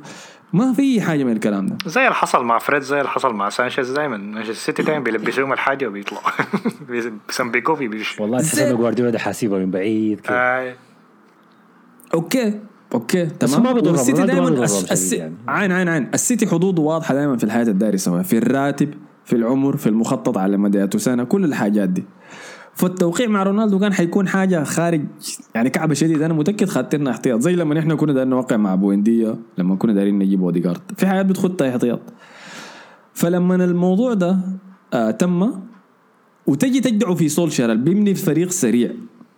[0.52, 1.76] ما في حاجة من الكلام ده.
[1.86, 4.16] زي اللي حصل مع فريد زي اللي حصل مع سانشيز دايما.
[4.16, 6.24] مانشستر السيتي دايما بيلبسوهم الحاجة وبيطلعوا
[7.28, 10.58] بيسمبيكوا بيمشوا والله تحس إنه جوارديولا ده حاسبها من بعيد كده.
[10.60, 10.74] آي.
[12.14, 12.60] Okay.
[12.94, 13.62] Okay بس تمام.
[13.62, 14.76] ما بيضرهم، والسيتي رونالدو ما دائما بيضرهم الس...
[14.76, 15.12] شديد الس...
[15.12, 15.34] يعني.
[15.48, 16.08] عين عين عين.
[16.14, 18.88] السيتي حدوده واضحة دائما في الحاجة الدايرها سواء في الراتب
[19.24, 22.04] في العمر في المخطط على مدى سنه كل الحاجات دي.
[22.74, 25.02] فالتوقيع مع رونالدو كان حيكون حاجة خارج
[25.54, 27.40] يعني كعبة شديد أنا متأكد خدت لنا احتياط.
[27.40, 31.26] زي لما إحنا كنا دايرين نوقع مع بوينديا لما كنا دايرين نجيب اوديجارد في حاجات
[31.26, 32.00] بتخط احتياط.
[33.14, 34.38] فلما الموضوع ده
[34.94, 35.50] آه تم
[36.46, 38.90] وتجي تجدعه في سولشار اللي بيبني فريق سريع.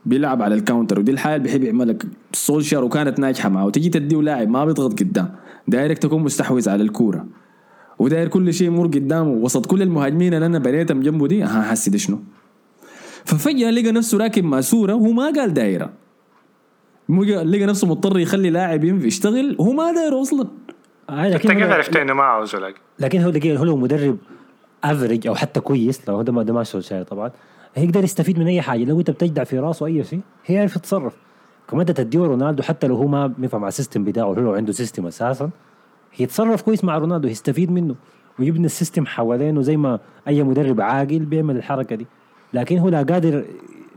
[0.07, 1.97] بيلعب على ال counter ودي الحاجة اللي بيحب يعملها
[2.33, 3.67] سولشار وكانت ناجحة معه.
[3.67, 5.29] وتجي تديه لاعب ما بيضغط قدام
[5.69, 7.27] دايرك تكون مستحوذ على الكورة.
[7.99, 11.90] وداير كل شيء يمر قدامه وسط كل المهاجمين اللي أنا بنيتهم جنبه دي ها حسي
[11.90, 12.19] ده شنو؟
[13.25, 15.90] ففجأة لقى نفسه راكب ماسوره وهو ما قال دايرة.
[17.09, 20.47] لقى نفسه مضطر يخلي لاعب يشتغل وهو ما دايره أصلا.
[21.11, 23.77] آه أنت لكن كيف هو- عرفت إنه ما عاوزه لك؟ لكن هو دقيقة هو لو
[23.77, 24.17] مدرب
[24.85, 27.31] افريج أو حتى كويس لو هذا ما ده ما سولشاير طبعا.
[27.75, 28.85] هيقدر يستفيد من أي حاجة.
[28.85, 31.17] لو أنت بتجدع في راسه أي شيء هيعرف يتصرف
[31.71, 34.55] كمان أنت تديه رونالدو حتى لو هو ما بينفع مع ال system بتاعه هو لو
[34.55, 35.51] عنده system أساسا
[36.15, 37.95] هيتصرف كويس مع رونالدو يستفيد منه.
[38.39, 42.07] ويبني ال system حوالينه زي ما أي مدرب عاقل بيعمل الحركة دي.
[42.55, 43.45] لكن هو لا قادر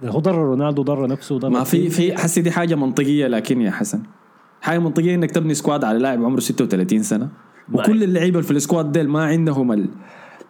[0.06, 1.90] هو ضر رونالدو ضر نفسه ضر ما في.
[1.90, 4.04] في حسي دي حاجة منطقية لكن يا حسن.
[4.62, 7.30] حاجة منطقية إنك تبني squad على لاعب عمره 36 سنة.
[7.74, 9.88] وكل اللعيبة في ال squad ديل ما عندهم.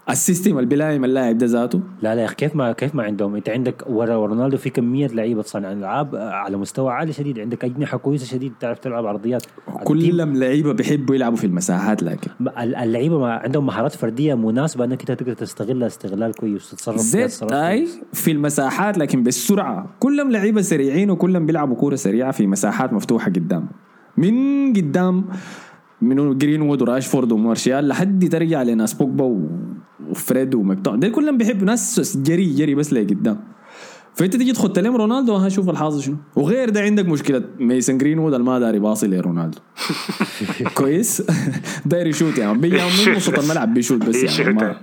[0.09, 1.81] ال system اللي بيلايم اللاعب ده ذاته.
[2.01, 5.07] لا لا يا أخي كيف ما كيف ما عندهم؟ أنت عندك ورا رونالدو في كمية
[5.07, 7.39] لعيبة صانع ألعاب على مستوى عالي شديد.
[7.39, 9.45] عندك أجنحة كويسة شديد تعرف تلعب عرضيات.
[9.83, 12.31] كلهم لعيبة بيحبوا يلعبوا في المساحات لكن.
[12.57, 17.87] اللعيبة ما عندهم مهارات فردية مناسبة إنك أنت تقدر تستغلها استغلال كويس وتتصرف زيت اي.
[18.13, 19.89] في المساحات لكن بالسرعة.
[19.99, 23.67] كلهم لعيبة سريعين وكلهم بيلعبوا كورة سريعة في مساحات مفتوحة قدام.
[24.17, 25.25] من قدام
[26.01, 29.49] من جرينوود وراشفورد ومارشال لحد ترجع لناس بوجبا
[30.09, 33.39] وفريد ومكتوميناي دول كلهم بيحبوا ناس جري جري بس لقدام
[34.15, 36.17] فأنت تيجي تخط لهم رونالدو ها شوف الحاصل شنو.
[36.35, 39.57] وغير ده عندك مشكلة ميسن جرينوود ما داير يباصي لرونالدو.
[40.77, 41.23] كويس.
[41.85, 42.57] داير يشوت يعني.
[42.57, 44.53] بيجي من وسط الملعب بيشوت بس يعني.
[44.53, 44.75] ما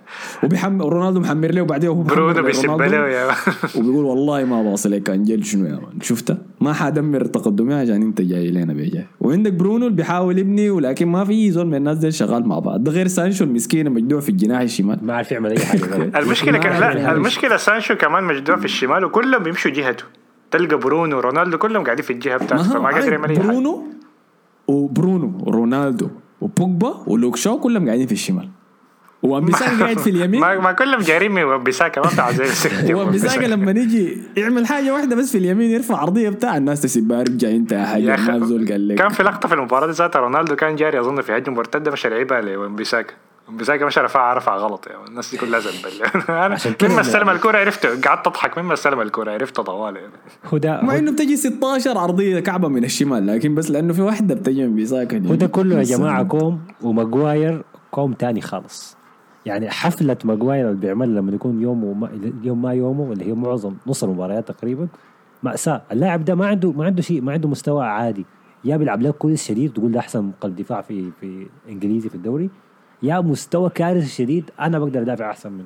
[0.42, 2.42] وبيحمل رونالدو محمر له وبعدين هو برونو.
[2.42, 3.30] بيسب له يا
[3.76, 6.00] وبيقول والله ما باصي لك انجل شنو يا مان.
[6.02, 9.04] شفتها ما حدمر تقدمي عشان انت جاي لنا بيجي.
[9.20, 12.85] وعندك برونو اللي بيحاول يبني ولكن ما في زول من الناس دي شغال مع بعض.
[12.85, 14.98] ده غير سانشو المسكين مجدوع في الجناح الشمال.
[15.02, 15.85] ما عارف يعمل أي حاجة.
[16.20, 17.12] المشكلة كان لا.
[17.12, 20.04] المشكلة سانشو كمان مجدوع في الشمال وكلهم بيمشوا جهته.
[20.50, 23.46] تلقى برونو ورونالدو كلهم قاعدين في الجهة ما بتاعته فما قادر يعمل أي حاجة.
[23.46, 23.85] برونو؟
[24.68, 26.08] وبرونو ورونالدو
[26.40, 28.48] وبوجبا ولوك شو كلهم قاعدين في الشمال.
[29.23, 30.40] وامبيساكا قاعد في اليمين.
[30.40, 35.17] ما, ما كلهم جايين من وبيساكا ما بتاع زي وامبيساكا لما نيجي يعمل حاجة واحدة
[35.17, 38.88] بس في اليمين يرفع عرضية بتاع الناس تسيبها ارجع انت يا حاجة ما زول قال
[38.88, 38.98] لك.
[38.98, 42.08] كان في لقطة في المباراة دي ذاتها رونالدو كان جاري أظن في هجمه مرتدة مشى
[42.08, 43.15] لعبها لومبيساكا
[43.48, 45.04] ومبيساكا مشى رفعها رفع غلط يعني.
[45.08, 45.74] الناس دي كلها زبل
[46.28, 46.48] أنا
[46.82, 48.00] مما أنا- استلم الكوره عرفته.
[48.00, 48.58] قعدت أضحك.
[48.58, 50.12] مما استلم الكوره عرفته طوال يعني.
[50.44, 54.34] هو ده مع إنه بتجي 16 عرضية كعبة من الشمال لكن بس لأنه في واحدة
[54.34, 58.96] بتجي من بيساكا هو ده كله يا جماعة كوم وماجواير كوم تاني خالص.
[59.46, 62.10] يعني حفلة ماجواير اللي بيعملها لما يكون يومه وما
[62.42, 64.88] يوم ما يومه اللي هي معظم نص المباريات تقريبا
[65.42, 65.82] مأساة.
[65.92, 68.26] اللاعب ده ما عنده ما عنده شيء ما عنده مستوى عادي.
[68.64, 72.50] يا بيلعب لك كويس شديد تقول ده أحسن قلب دفاع في في إنجليزي في الدوري.
[73.05, 75.65] يا مستوى كارثي شديد أنا بقدر أدافع أحسن منه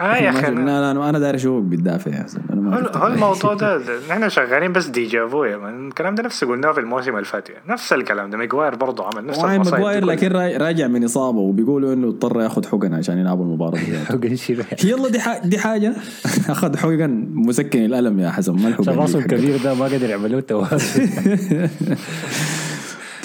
[0.00, 3.80] آه يا أنا- لا لا أنا داير أشوفك بتدافع يا ما هو الموضوع ده
[4.10, 7.62] نحن شغالين بس déjà vu الكلام ده نفسه قلناه في الموسم اللي فات يعني.
[7.68, 10.04] نفس الكلام ده ماجواير برضه عمل نفس المصايب ماجواير.
[10.04, 10.32] لكن
[10.62, 15.08] راجع من إصابة وبيقولوا إنه اضطر يأخذ حقن عشان يلعبوا المباراة دي حقن يعني؟ يلا
[15.08, 15.94] دي حاجة دي حاجة
[16.54, 19.18] أخذ حقن مسكن الألم يا حسن ما الحقن راسه.
[19.18, 21.08] الكبير ده ما قدر يعملوه توازن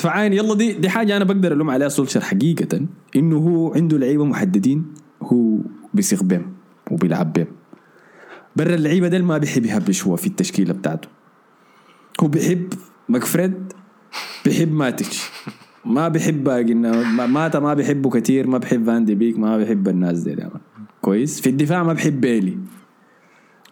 [0.04, 2.82] فعين يلا دي دي حاجة أنا بقدر ألوم عليها سولشر حقيقة
[3.16, 4.86] إنه هو عنده لعيبة محددين
[5.22, 5.58] هو
[5.94, 6.54] بيثق بهم
[6.92, 7.48] وبيلعب بهم
[8.56, 11.08] برا اللعيبة ديل ما بيحب يهبش هو في التشكيلة بتاعته.
[12.22, 12.74] هو بيحب
[13.10, 13.74] ماكفريد
[14.46, 15.30] بيحب ماتيتش
[15.86, 20.30] ما بيحب باقي ماتا ما بيحبه كتير ما بيحب فان بيك ما بيحب الناس دي
[20.30, 20.62] يعني.
[21.02, 22.58] كويس؟ في الدفاع ما بيحب بيلي.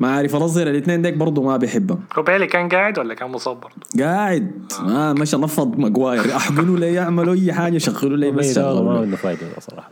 [0.02, 3.58] ما عارف الاظهرة الاثنين ديك برضه ما بيحبهم هو بيلي كان قاعد ولا كان مصاب
[3.62, 4.52] برضه؟ قاعد.
[4.82, 6.22] ما مشى نفض ماجواير.
[6.36, 9.00] احقنوا لي يعملوا أي حاجة شغلوا لي بس ما شغلوا لي.
[9.00, 9.92] عنده فايدة صراحة.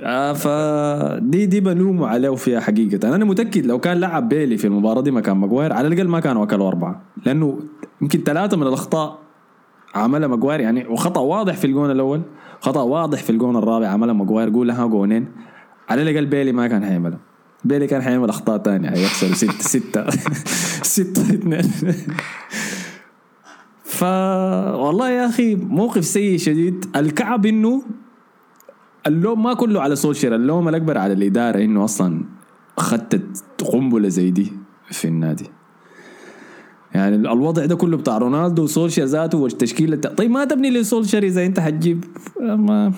[0.00, 0.48] آه ف
[1.22, 3.14] دي دي بلومه عليه فيها حقيقة.
[3.14, 6.44] أنا متأكد لو كان لعب بيلي في المباراة دي مكان ماجواير على الأقل ما كانوا
[6.44, 7.02] أكلوا أربعة.
[7.26, 7.58] لأنه
[8.02, 9.18] يمكن ثلاثة من الأخطاء
[9.94, 10.60] عملها ماجواير.
[10.60, 12.22] يعني وخطأ واضح في الجون الأول
[12.60, 14.50] خطأ واضح في الجون الرابع عملها ماجواير.
[14.50, 15.28] قول لها جونين.
[15.88, 17.29] على الأقل بيلي ما كان حيعملها
[17.64, 20.10] بيلي كان حيعمل أخطاء تانية هيخسروا ستة ستة.
[20.82, 21.62] ستة اثنين
[23.84, 24.02] ف
[24.74, 26.84] والله يا أخي موقف سيء شديد.
[26.96, 27.82] الكعب إنه
[29.06, 32.24] اللوم ما كله على سولشير اللوم الأكبر على الإدارة إنه أصلا
[32.76, 33.42] ختت
[33.72, 34.52] قنبلة زي دي
[34.90, 35.46] في النادي.
[36.94, 41.60] يعني الوضع ده كله بتاع رونالدو وسولشير ذاته والتشكيلة طيب ما تبني لسولشير إذا أنت
[41.60, 42.04] حتجيب
[42.40, 42.92] ما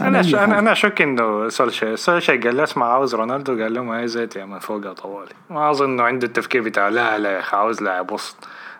[0.00, 0.34] أنا ش...
[0.34, 4.08] أنا أنا اشك إنه سولشاي سولشاي قال له اسمع عاوز رونالدو قال له ما هي
[4.08, 5.32] زيت يا من فوقها طوالي.
[5.50, 8.36] ما أظن إنه عنده التفكير بتاع لا لا يا أخي عاوز لاعب وسط.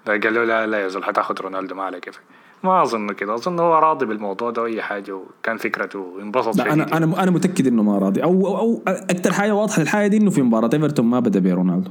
[0.07, 2.21] قال له لا لا يا زول حتاخد رونالدو ما على كيفك
[2.63, 6.97] ما أظن كده أظن هو راضي بالموضوع ده وأي حاجة وكان فكرته انبسط لا أنا
[6.97, 8.23] أنا أنا متأكد إنه ما راضي.
[8.23, 11.91] أو أو, أو أكثر حاجة واضحة للحاجة دي إنه في مباراة إيفرتون ما بدأ برونالدو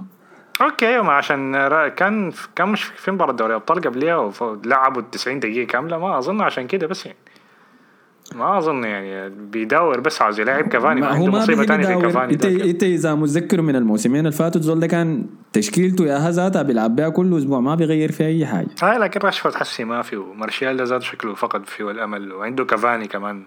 [0.62, 5.98] okay ما عشان كان كان مش في مباراة دوري أبطال قبلها ولعبوا 90 دقيقة كاملة
[5.98, 7.18] ما أظن عشان كده بس يعني.
[8.36, 11.86] ما أظن يعني بيداور بس عاوز يلعب كافاني ما ما هو عنده ما مصيبة ثانية
[11.86, 12.06] في يداور.
[12.08, 12.46] كافاني انت.
[12.46, 17.10] انت إذا متذكر من الموسمين اللي فاتوا زول ده كان تشكيلته ياها ذاتها بيلعب بها
[17.10, 20.84] كل أسبوع ما بيغير فيها أي حاجة هاي لكن راشفورد حسي ما في ومارشال ده
[20.84, 23.44] ذاته شكله فقد فيه الأمل وعنده كافاني كمان.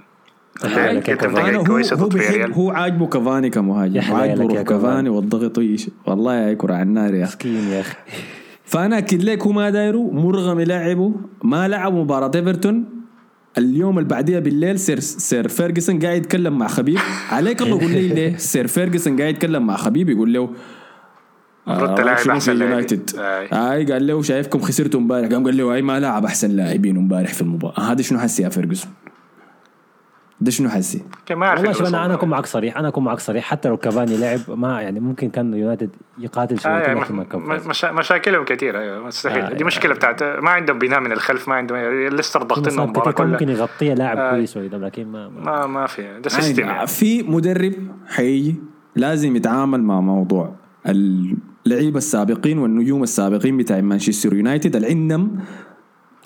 [0.64, 5.09] دقائق هو هو هو عاجبه كافاني كمهاجم عاجبه روح كافاني.
[5.09, 7.97] والضغط شيء والله يا كرة على النار يا أخي مسكين يا أخي
[8.64, 11.12] فأنا أكد لك هو ما دايره مرغم يلعبه
[11.45, 12.95] ما لعب مباراة إيفرتون
[13.59, 16.98] اليوم اللي بعديها بالليل سير سير فيرجسون قاعد يتكلم مع خبيب.
[17.30, 20.50] عليك الله قول لي ليه سير فيرجسون قاعد يتكلم مع خبيب؟ يقول له
[21.68, 22.68] آه، أحسن في لاعبين.
[22.68, 23.11] يونايتد.
[23.52, 23.92] آي.
[23.92, 25.28] قال له شايفكم خسرتوا امبارح.
[25.28, 28.48] قام قال له أي ما لعب أحسن لاعبين امبارح في المباراه هذا شنو حسي يا
[28.48, 28.90] فيرجسون
[30.41, 32.05] ده شنو حسي okay ما اعرف والله شوف أنا.
[32.07, 35.30] أنا أكون معك صريح أنا أكون معك صريح حتى لو كافاني لعب ما يعني ممكن
[35.30, 37.66] كان يونايتد يقاتل شوية آه لكن ما كان م- فاز.
[37.66, 37.93] مشا...
[37.93, 39.66] مشاكلهم كثيره أيوه مستحيل آه، دي آه.
[39.66, 41.78] مشكلة بتاعت ما عندهم بناء من الخلف ما عندهم
[42.09, 44.30] ليستر في ضاغطين المباراة كلها ممكن يغطيها لاعب آه.
[44.30, 46.74] كويس ولا لكن ما, ما ما ما في ده system عادي.
[46.76, 46.87] يعني.
[46.87, 47.72] في مدرب
[48.09, 48.55] حيجي
[48.97, 50.55] لازم يتعامل مع موضوع
[50.87, 55.39] اللعيبة السابقين والنجوم السابقين بتاع مانشستر يونايتد اللي عندهم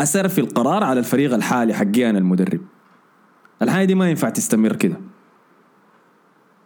[0.01, 2.61] اثر في القرار على الفريق الحالي حقي أنا المدرب
[3.63, 4.97] الحاجة دي ما ينفع تستمر كده.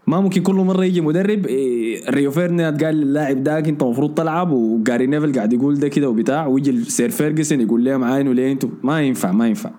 [0.07, 4.51] ما ممكن كل مرة يجي مدرب إيه، ريو فيرديناند قال للاعب داك انت المفروض تلعب
[4.53, 8.69] وجاري نيفل قاعد يقول ده كده وبتاع ويجي سير فيرجسون يقول لهم عاينوا ليه أنتوا؟
[8.83, 9.71] ما ينفع ما ينفع.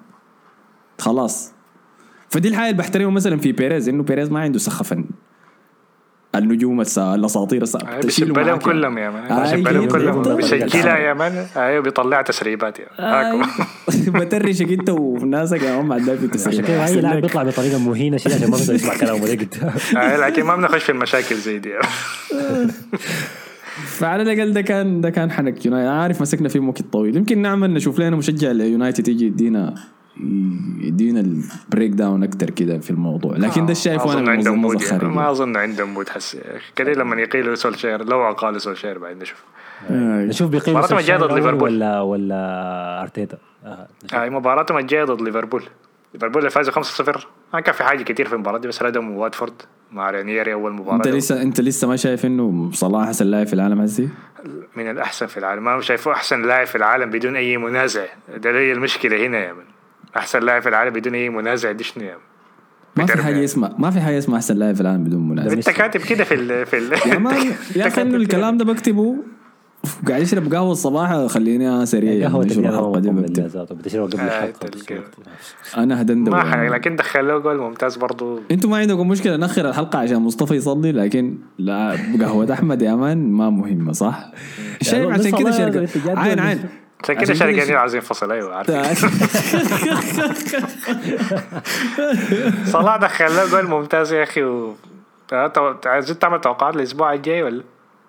[0.99, 1.51] خلاص.
[2.29, 4.93] فدي الحاجة اللي بحترمها مثلا في بيريز إنه بيريز ما عنده سخف
[6.37, 7.15] النجوم السا...
[7.15, 7.79] الأساطير السا...
[7.79, 8.59] آه، تشيله بيسب لهم معاك يعني.
[8.59, 10.35] كلهم يا man آه، بيسب لهم أيوة، كلهم أيوة.
[10.35, 12.85] بيسجلها يا مان أيوه بيطلع تسريبات يا.
[12.99, 13.49] هاكم.
[14.19, 17.21] بترشك انت وناسك يا عم بعد في عشان التسريب كده اي لاعب.
[17.21, 19.43] بيطلع بطريقة مهينة شيء عشان ما بيقدر يسمع كلامه ده
[19.97, 21.69] آه، لكن ما بنخش في المشاكل زي دي
[23.85, 27.73] فعلى الأقل ده كان ده كان حنك يونايتد عارف مسكنا فيه وقت طويل يمكن نعمل
[27.73, 29.75] نشوف لنا مشجع ليونايتد يجي يدينا
[30.79, 34.81] يدينا ال breakdown أكثر كده في الموضوع لكن ده ما وأنا أظن ما عندهم mood
[34.81, 35.03] يعني.
[35.03, 36.37] ما أظن عندهم mood أخي.
[36.75, 39.43] كده لما يقيلوا سولشير لو أقالوا سولشير بعدين نشوف
[39.89, 40.25] آه.
[40.25, 41.69] نشوف بيقيموا مباراتهم الجاية ضد ليفربول.
[41.73, 43.87] ولا ولا أرتيتا آه.
[44.13, 45.63] هاي مباراتهم الجايه ضد ليفربول
[46.13, 49.61] ليفربول اللي فازوا 5-0 ما كان في حاجة كتير في المباراة دي بس ردموا واتفورد
[49.91, 51.07] مع رانييري أول مباراة أنت.
[51.07, 54.09] لسه أنت لسه ما شايف إنه صلاح أحسن لاعب في العالم هسي؟
[54.75, 58.05] من الأحسن في العالم ما شايفه أحسن لاعب في العالم بدون أي منازع
[58.37, 59.63] ده هي المشكلة هنا يا من
[60.17, 62.15] أحسن لاعب في العالم بدون أي منازع دي شنو يا
[62.97, 65.53] من ما في حاجة اسمها ما في حاجة اسمها أحسن لاعب في العالم بدون منازع
[65.53, 68.15] أنت كاتب كده في ال في ال يا مان أنت يا أخي إنه.
[68.15, 69.15] الكلام ده بكتبه.
[70.07, 72.27] قاعد يشرب قهوة الصباح خليني سريع.
[72.27, 75.01] قهوة نشر الحلقة دي بتشربها قبل آه، الحلقة تلقى.
[75.77, 76.51] أنا هدندب ما يعني.
[76.51, 78.39] حرق لكن دخل له جول ممتاز برضو.
[78.51, 83.31] أنتوا ما عندكم مشكلة نأخر الحلقة عشان مصطفى يصلي لكن لا قهوه أحمد يا مان
[83.31, 84.31] ما مهمة صح؟
[84.81, 86.19] شايف بس عشان كده شركة.
[86.19, 86.59] عين عين.
[87.03, 89.05] عشان كده شركة عايزين ينفصل أيوه عارف.
[92.73, 94.75] صلاح دخل له جول ممتاز يا أخي و
[95.33, 97.63] آه، عايزين تعمل توقعات الأسبوع الجاي ولا؟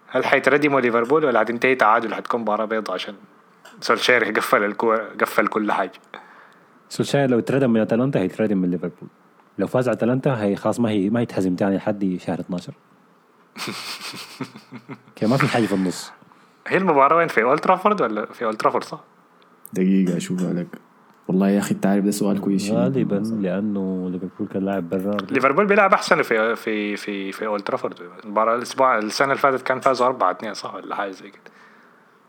[0.09, 3.15] هل حيتردموا ليفربول ولا حتنتهي تعادل حتكون مباراة بيضاء عشان
[3.81, 5.93] سولشير يقفل الكورة قفل كل حاجة.
[6.89, 9.09] سولشاير لو تردم من أتلانتا هيتردم من ليفربول.
[9.59, 12.73] لو فاز على أتلانتا هي خلاص ما هي ما يتهزم تاني لحد شهر 12
[15.17, 16.13] كده ما في حاجة في النص.
[16.67, 19.01] هي المباراة وين؟ في أولد ترافورد ولا في أولد ترافورد صح؟
[19.73, 20.67] دقيقة اشوفها لك
[21.29, 22.71] والله يا أخي انت عارف ده سؤال كويس.
[22.71, 25.17] غالبا لأنه ليفربول كان لاعب برا.
[25.31, 27.95] ليفربول بيلعب أحسن في في في في أولد ترافورد.
[28.25, 31.41] المباراة الأسبوع السنة اللي فاتت كان فازوا 4 2 صح؟ ولا حاجة زي كده.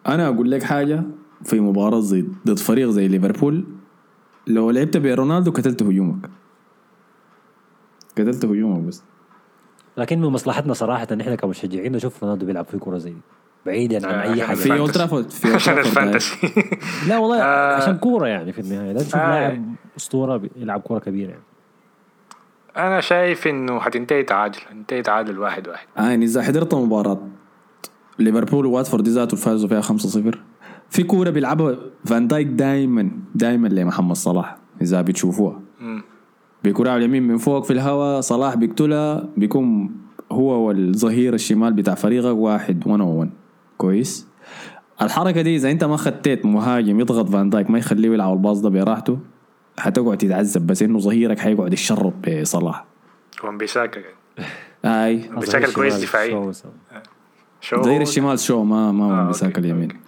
[0.07, 1.03] أنا أقول لك حاجة
[1.43, 3.63] في مباراة زي ضد فريق زي ليفربول
[4.47, 6.29] لو لعبت برونالدو قتلت هجومك.
[8.17, 9.03] قتلت هجومك بس.
[9.97, 13.21] لكن من مصلحتنا صراحة إن إحنا كمشجعين نشوف رونالدو بيلعب في كرة زي دي.
[13.68, 14.80] بعيدا عن آه، أي حاجة في.
[14.80, 15.78] أولد ترافورد في عشان.
[15.78, 16.38] ال fantasy
[17.07, 17.76] لا والله آه.
[17.76, 19.30] عشان كورة يعني في النهاية لا نشوف آه.
[19.39, 19.63] لاعب
[19.97, 21.43] أسطورة بيلعب كورة كبيرة يعني
[22.78, 27.20] أنا شايف إنه حتنتهي تعادل انتهي تعادل واحد واحد آه يعني إذا حضرت مباراة
[28.20, 30.38] ليفربول وواتفورد دي ذاته فازوا فيها 5-0
[30.89, 35.59] في كورة بيلعبها فان دايك دايما دايما لمحمد صلاح إذا بتشوفوها.
[36.63, 39.91] بكرة على اليمين من فوق في الهواء صلاح بيقتلها بيكون
[40.32, 43.30] هو والظهير الشمال بتاع فريقك واحد 1 1
[43.78, 44.28] كويس.
[45.01, 48.61] الحركة دي إذا أنت ما خطيت مهاجم يضغط فان دايك ما يخليه يلعب ال pass
[48.61, 49.19] ده براحته
[49.80, 52.86] حتقعد تتعذب بس إنه ظهيرك حيقعد يشرب بصلاح.
[53.43, 54.01] وان بيساكا
[54.84, 56.32] كويس الشمال دفاعيا.
[56.32, 56.71] شو مثلاً.
[57.61, 59.91] شو ظهير الشمال شو؟ ما ما آه، هو بيساك okay، اليمين.
[59.91, 59.99] okay.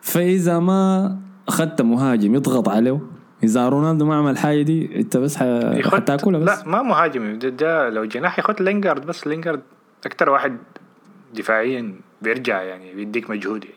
[0.00, 1.16] فإذا ما
[1.48, 3.00] اخذت مهاجم يضغط عليه
[3.44, 6.58] إذا رونالدو ما عمل الحاجة دي أنت بس حتاكلها بس.
[6.58, 7.38] لا ما مهاجم.
[7.38, 9.62] ده, ده لو جناح يخد لينجارد بس لينجارد
[10.06, 10.56] أكتر واحد
[11.34, 13.76] دفاعيا بيرجع يعني بيديك مجهود يعني.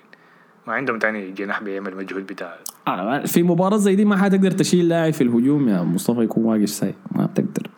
[0.68, 2.56] ما عندهم تاني جناح بيعمل مجهود بتاع.
[2.88, 6.70] آه، في مباراة زي دي ما حتقدر تشيل لاعب في الهجوم يا مصطفى يكون واقف
[6.70, 6.94] ساي.
[7.12, 7.70] ما بتقدر.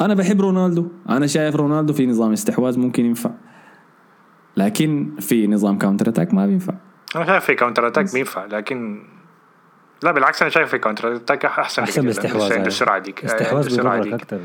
[0.00, 0.88] أنا بحب رونالدو.
[1.08, 3.30] أنا شايف رونالدو في نظام استحواذ ممكن ينفع.
[4.56, 6.74] لكن في نظام counter attack ما بينفع.
[7.16, 9.02] أنا شايف في counter attack بينفع لكن
[10.02, 12.66] لا بالعكس أنا شايف في counter attack أحسن أحسن عنده يعني.
[12.66, 13.24] السرعه ديك.
[13.24, 14.22] استحواذ السرعه بيضرك ديك.
[14.22, 14.40] أكثر.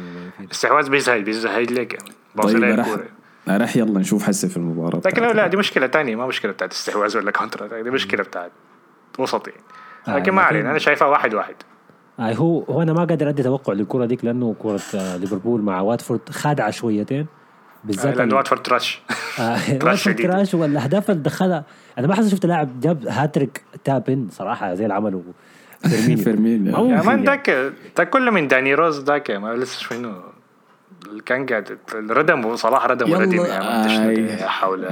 [0.52, 3.10] استحواذ بيزهد بيزهد لك يعني باصي طيب
[3.48, 5.22] رح يلا نشوف حسه في المباراة لكن.
[5.24, 8.52] لا دي مشكلة تانية ما مشكلة بتاعت استحواذ ولا counter attack دي مشكلة بتاعت
[9.20, 9.62] وسط يعني
[10.08, 11.56] آه، لكن ما علينا أنا شايفها واحد واحد
[12.20, 15.82] آه هو هو أنا ما قادر أدي توقع للكرة ديك لأنه كرة آه ليفربول مع
[15.82, 17.26] واتفورد خادعه شويتين
[17.84, 19.02] بالذات لأن ال- واتفورد تراش
[19.80, 20.10] تراش.
[20.10, 21.66] كراش والأهداف اللي دخلها
[21.98, 25.24] أنا ما حاسس شفت لاعب جاب هاتريك tap-in صراحة زي اللي عمله
[25.90, 26.72] فيرمينيو فيرمينيو.
[26.72, 27.24] ما يا ممكن man.
[27.24, 30.14] ذاك ده كله من داني روز ذاك ما لسه شنو
[31.30, 34.88] قاعد الردم صلاح ردم يلا، وردم يا حول.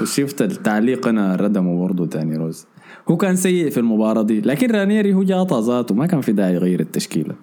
[0.00, 2.66] وشفت التعليق أنا ردمه برضه داني روز.
[3.08, 6.54] هو كان سيء في المباراة دي لكن رانيري هو جاء ذاته ما كان في داعي
[6.54, 7.34] يغير التشكيلة.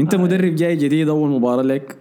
[0.00, 1.96] أنت مدرب جاي جديد أول مباراة لك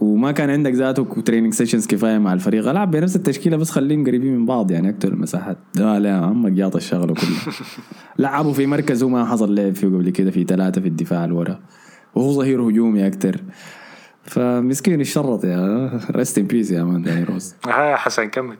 [0.00, 2.68] وما كان عندك ذاته training sessions كفاية مع الفريق.
[2.68, 5.58] ألعب بنفس التشكيلة بس خليهم قريبين من بعض يعني أكتر المساحات.
[5.76, 7.54] لا لا عمك جاط الشغلة كلها.
[8.18, 11.58] لعبوا في مركز هو ما حصل لعب فيه قبل كده في ثلاثة في الدفاع الورا.
[12.14, 13.40] وهو ظهير هجومي أكتر.
[14.24, 17.54] فمسكين الشرط يا rest in peace يا man داني روز.
[17.66, 18.56] ها حسن كمل.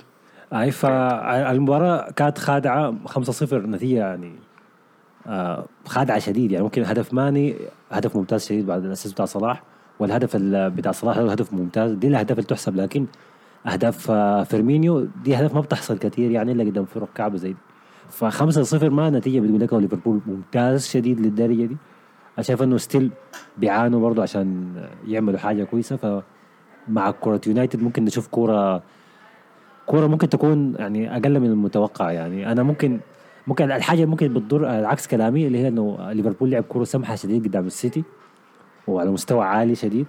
[0.52, 4.32] اي فالمباراه كانت خادعة 5-0 نتيجة يعني
[5.26, 6.64] آه خادعة شديد يعني.
[6.64, 7.54] ممكن هدف ماني
[7.92, 9.62] هدف ممتاز شديد بعد ال assist بتاع صلاح
[9.98, 11.92] والهدف ال- بتاع صلاح هو هدف ممتاز.
[11.92, 13.06] دي الأهداف اللي تحسب لكن
[13.66, 17.58] أهداف آه فيرمينيو دي أهداف ما بتحصل كثير يعني إلا قدام فرق كعبه زي دي.
[18.10, 21.76] ف 5-0 ما نتيجة بتقول لك ليفربول ممتاز شديد للدرجة دي.
[22.39, 23.11] أنا شايف إنه still
[23.59, 24.74] بيعانوا برضه عشان
[25.07, 28.83] يعملوا حاجة كويسة فمع كرة يونايتد ممكن نشوف كورة
[29.87, 32.53] كورة ممكن تكون يعني أقل من المتوقع يعني.
[32.53, 33.01] أنا ممكن
[33.47, 37.66] ممكن الحاجة ممكن بتضر عكس كلامي اللي هي إنه ليفربول لعب كورة سمحة شديد قدام
[37.66, 38.05] السيتي
[38.89, 40.07] وعلى مستوى عالي شديد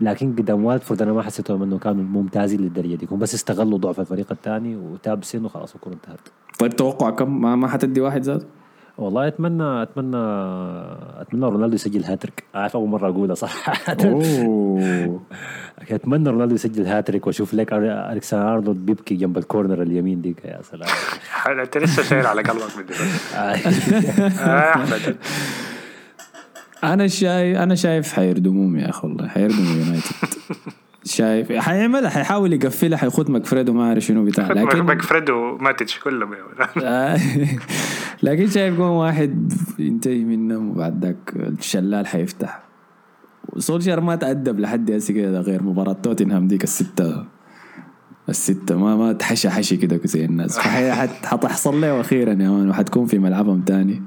[0.00, 3.08] لكن قدام واتفورد أنا ما حسيتهم إنه كانوا ممتازين للدرجة دي.
[3.10, 6.20] هم بس استغلوا ضعف الفريق الثاني و tap-ins وخلاص الكوره انتهت.
[6.58, 8.46] طيب توقع كم؟ ما حتدي واحد ذاته
[8.98, 10.16] والله اتمنى اتمنى
[11.20, 12.44] أتمنى رونالدو يسجل هاتريك.
[12.54, 13.96] عارف أول مرة اقولها صراحة.
[14.04, 15.20] أوه.
[15.90, 20.60] أتمنى رونالدو يسجل هاتريك وأشوف لك الكسندر ارنولد بيبكي جنب ال corner اليمين ديك يا
[20.62, 20.88] سلام.
[21.60, 23.68] أنت لسه شايل على قلبك من دلوقتي.
[24.40, 24.78] آه،
[26.92, 29.28] أنا شايف أنا شايف حيردموهم يا أخي والله.
[29.28, 30.10] حيردموا يونايتد.
[31.04, 31.52] شايف.
[31.52, 36.34] حيعملها حيحاول يقفلها حيخد مكفريد وما اعرف شنو بتاع لكن ماكفريد وماتش كلهم
[36.84, 37.18] آه.
[38.22, 42.62] لكن شايف قوم واحد ينتهي منهم وبعد ذاك الشلال حيفتح.
[43.58, 47.24] سولشر ما تأدب لحد هسه كده غير مباراة توتنهام ديك الستة.
[48.28, 50.58] الستة ما ما تحشى حشي كده زي الناس.
[51.30, 54.02] حتحصل له أخيرا يا مان وحتكون في ملعبهم تاني.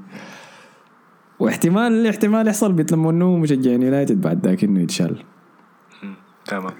[1.38, 5.22] واحتمال احتمال يحصل بيتلموا مشجعين يونايتد بعد ذاك إنه يتشال
[6.46, 6.74] تمام.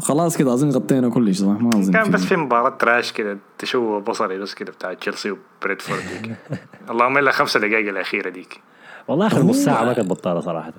[0.00, 3.38] خلاص كده أظن غطينا كل شيء صح؟ ما أظن كان بس في مباراة تراش كده
[3.58, 6.36] تشوه بصري بس كده بتاع تشيلسي وبريدفورد ديك.
[6.90, 8.60] اللهم إلا خمسة دقائق الأخيرة ديك.
[9.08, 10.72] والله آخر نص ساعة ما كانت بطالة صراحة.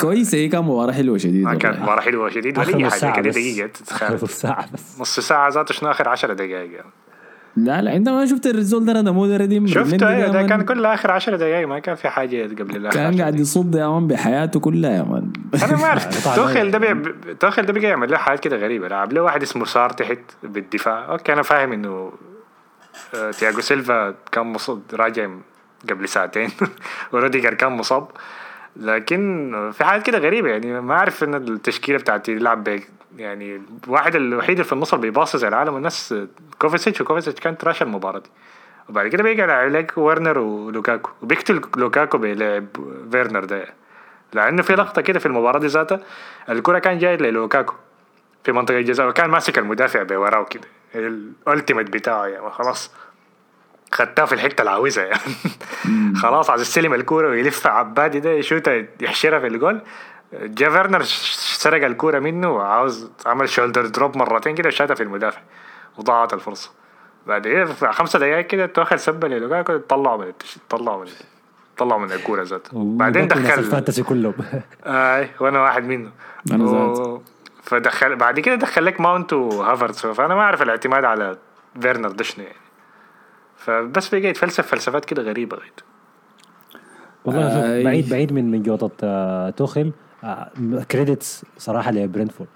[0.00, 1.82] كويس هي كان مباراة حلوة شديد ما كانت والله.
[1.82, 4.14] مباراة حلوة شديد ولا اخر ساعة كده اخر تتخيل.
[4.14, 5.00] نص ساعة بس.
[5.00, 6.90] نص ساعة ذاته شنو؟ آخر 10 دقائق يعني.
[7.56, 10.42] لا لا انت ما شفت الريزول ده؟ مو ده رديم شفت أيوه ده.
[10.42, 13.74] كان كل آخر 10 دقائق ما كان في حاجة قبل الآخر كان 10 قاعد يصد
[13.74, 15.32] يا مان بحياته كلها يا مان
[15.64, 16.34] أنا ما أعرف.
[16.36, 17.12] توخيل ده بي...
[17.40, 18.88] توخيل ده بقى يعمل له حاجات كده غريبة.
[18.88, 21.12] لعب له واحد اسمه سار تحت بالدفاع.
[21.12, 22.12] أوكي أنا فاهم إنه
[23.14, 25.28] آه، تياجو سيلفا كان مصاب راجع
[25.90, 26.48] قبل ساعتين.
[27.12, 28.08] وروديجر كان مصاب.
[28.76, 32.80] لكن في حاجات كده غريبة يعني ما أعرف إن التشكيلة بتاعتي يلعب ب
[33.16, 36.14] يعني الواحد الوحيد اللي في النص اللي بيباصي زي العالم والناس
[36.58, 38.30] كوفيسيتش وكوفيسيتش كان trash المباراة دي.
[38.88, 41.10] وبعد كده بيجي عليك ورنر ولوكاكو.
[41.22, 42.66] وبيقتل لوكاكو بيلعب
[43.12, 43.66] فيرنر ده.
[44.32, 46.00] لأنه في لقطة كده في المباراة دي ذاتها
[46.48, 47.74] الكرة كان جاية للوكاكو
[48.44, 50.68] في منطقة الجزاء وكان ماسك المدافع بوراه كده.
[50.94, 52.90] ال ultimate بتاعه يعني خلاص.
[53.92, 55.20] خدتها في الحتة العاوزة يعني.
[56.22, 59.80] خلاص عايز يستلم الكورة ويلف عبادي ده يشوتها يحشرها في الجول.
[60.42, 65.40] جا فيرنر سرق الكورة منه وعاوز عمل شولدر دروب مرتين كده وشاتها في المدافع
[65.98, 66.70] وضاعت الفرصة.
[67.26, 67.42] بعد
[67.78, 70.32] في خمسة دقايق كده توخل سبه للوكاكو طلعوا من.
[70.70, 71.10] طلعوا من
[71.76, 74.34] طلعوا من الكورة ذاته بعدين دخل الفانتسي كلهم.
[74.86, 76.10] اي وأنا واحد منه
[76.52, 77.20] و-.
[77.62, 80.06] فدخل بعد كده دخل لك ماونت وهافرتس.
[80.06, 81.36] فأنا ما أعرف الاعتماد على
[81.80, 82.58] فيرنر ده شنو يعني.
[83.56, 85.72] فبس بقى يتفلسف فلسفات كده غريبة غير
[87.24, 87.84] والله اي.
[87.84, 89.92] بعيد بعيد من من جوطة آه، توخل
[90.90, 92.48] credits صراحة لبرنتفورد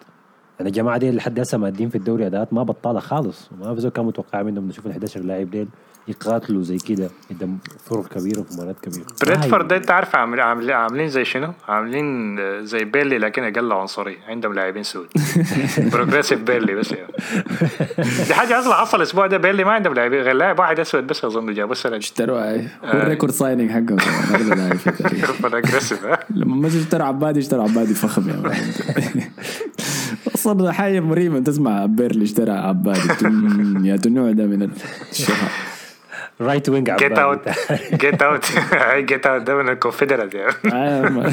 [0.58, 3.50] يعني الجماعه دي لحد هسه مادين في الدوري أداءات ما بطالة خالص.
[3.52, 5.68] وما في زول كان متوقع منهم نشوف ال 11 لاعب ديل
[6.08, 9.06] يقاتلوا زي كده قدام فرق كبيرة وفي مباريات كبيرة.
[9.22, 13.44] برنتفورد ده ما أنت عارف عامل عامل عاملين زي شنو؟ عاملين آه، زي بيرلي لكن
[13.44, 14.16] أقل عنصرية.
[14.28, 15.06] عندهم لاعبين سود
[15.92, 17.12] بروجريسيف بيرلي بس يعني
[18.26, 21.24] دي حاجة أصلا حصل الأسبوع ده بيرلي ما عندهم لاعبين غير لاعب واحد أسود بس
[21.24, 23.98] أظن جابوا السنة اشتروا اي هو الريكورد سايننج حقهم.
[23.98, 24.08] في
[26.30, 28.34] لما ما اشتروا عبادي اشتروا عبادي فخم يا
[30.34, 34.70] أصلا حاجة مريبه تسمع بيرلي اشترى عبادي تن- يا النوع ده من
[35.12, 35.50] الشهر.
[36.40, 37.40] رايت وينج جيت اوت
[37.94, 38.44] جيت اوت
[38.96, 40.30] جيت اوت ده من الكونفدرال
[40.72, 41.32] آه،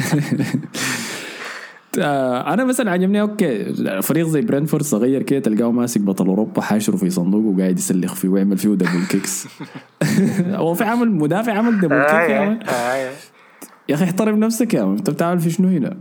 [1.98, 3.72] آه، أنا مثلا عجبني أوكي
[4.02, 8.28] فريق زي برينفورد صغير كده تلقاه ماسك بطل أوروبا حاشره في صندوق وقاعد يسلخ فيه
[8.28, 9.48] ويعمل فيه دبل كيكس
[10.62, 13.10] هو في عمل مدافع عمل دبل كيك يا آه، مان آه.
[13.88, 15.96] يا أخي احترم نفسك يا انت بتعمل في شنو هنا؟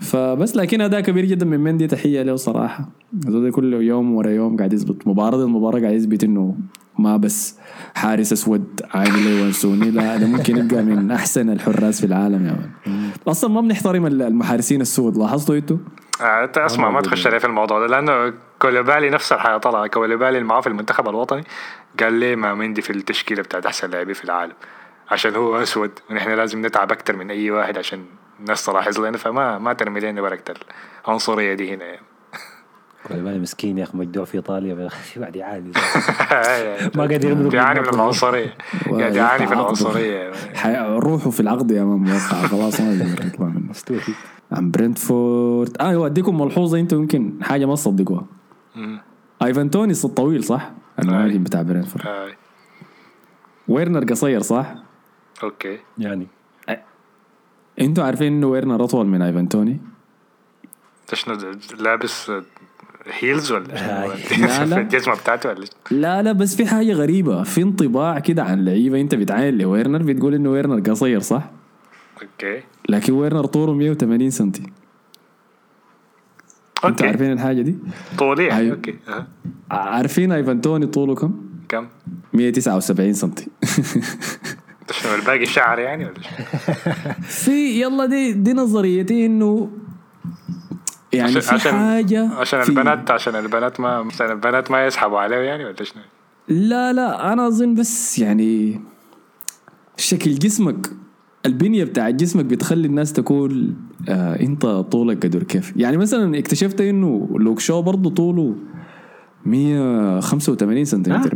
[0.00, 1.86] فبس لكن أداء كبير جدا من مندي.
[1.86, 2.88] تحية له صراحة.
[3.26, 6.56] هذول كل يوم ورا يوم قاعد يثبت مباراة المباراة قاعد يثبت إنه
[6.98, 7.58] ما بس
[7.94, 12.56] حارس أسود عامل لي وانسوني لا ده ممكن يبقى من أحسن الحراس في العالم يا
[13.28, 15.16] أصلا ما بنحترم المحارسين السود.
[15.16, 15.76] لاحظتوا أنتوا؟
[16.22, 17.86] آه، اسمع ما تخش في الموضوع ده.
[17.86, 19.86] لأنه كوليبالي نفس الحياة طلع.
[19.86, 21.44] كوليبالي اللي معاه في المنتخب الوطني
[22.00, 24.52] قال ليه ما مندي في التشكيلة بتاعت أحسن لاعبين في العالم.
[25.10, 28.04] عشان هو أسود ونحن لازم نتعب أكثر من أي واحد عشان
[28.40, 30.54] الناس تلاحظ لنا فما ما ترمي لنا بركه
[31.04, 31.84] العنصريه دي هنا.
[31.84, 32.00] يعني.
[33.08, 34.88] كوليبالي مسكين يا أخي مجدوع في إيطاليا
[35.20, 35.72] قاعد يعاني.
[36.94, 38.54] ما قادر يمرق بيعاني من العنصرية.
[38.90, 39.62] قاعد يعاني من عقده.
[39.62, 40.32] العنصرية.
[40.98, 43.72] روحه في العقد يا man موقع خلاص ما يقدر يطلع منه.
[44.52, 48.24] عن برنتفورد آه يوديكم ملحوظة أنتوا يمكن حاجة ما تصدقوها.
[49.42, 52.34] ايفان توني الطويل صح؟ المهاجم بتاع برنتفورد.
[53.68, 54.74] ويرنر قصير صح؟
[55.42, 55.78] okay.
[55.98, 56.26] يعني.
[57.80, 59.80] أنتوا عارفين إنه ويرنر اطول من ايفان توني؟
[61.02, 61.38] انت شنو
[61.78, 62.32] لابس
[63.20, 64.16] heels ولا آه.
[64.16, 64.80] شنو؟ لا، لا.
[64.80, 69.14] الجزمة بتاعته ولا لا لا بس في حاجة غريبة في انطباع كده عن لعيبة انت
[69.14, 71.50] بتعاين لويرنر بتقول إنه ويرنر قصير صح؟
[72.22, 74.62] okay لكن ويرنر طوله 180 سنتي
[76.84, 77.76] أنتوا عارفين الحاجة دي؟
[78.18, 78.76] طولي يعني أيوة.
[78.76, 79.26] okay أه.
[79.70, 81.34] عارفين ايفان توني طوله كم؟
[81.68, 81.86] كم
[82.32, 83.48] 179 سنتي
[84.92, 86.14] شنو الباقي شعر يعني ولا؟
[87.42, 89.70] في يلا دي دي نظريتي إنه
[91.12, 95.36] يعني عشان- في عشان- حاجة عشان البنات عشان البنات ما عشان البنات ما يسحبوا عليه
[95.36, 96.02] يعني ولا شنو؟
[96.48, 98.80] لا لا أنا أظن بس يعني
[99.96, 100.90] شكل جسمك
[101.46, 103.74] البنية بتاع جسمك بتخلي الناس تقول
[104.08, 108.54] آه إنت طولك قدر كيف يعني مثلا اكتشفت إنه لوك شو برضه طوله
[109.46, 111.34] 185 سنتيمتر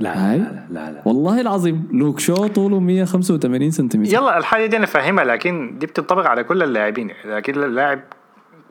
[0.00, 1.02] لا هاي؟ لا لا, لا.
[1.04, 4.14] والله العظيم لوك شو طوله 185 سنتيمتر.
[4.14, 7.10] يلا الحاجة دي أنا فاهمها لكن دي بتنطبق على كل اللاعبين.
[7.24, 8.00] لكن اللاعب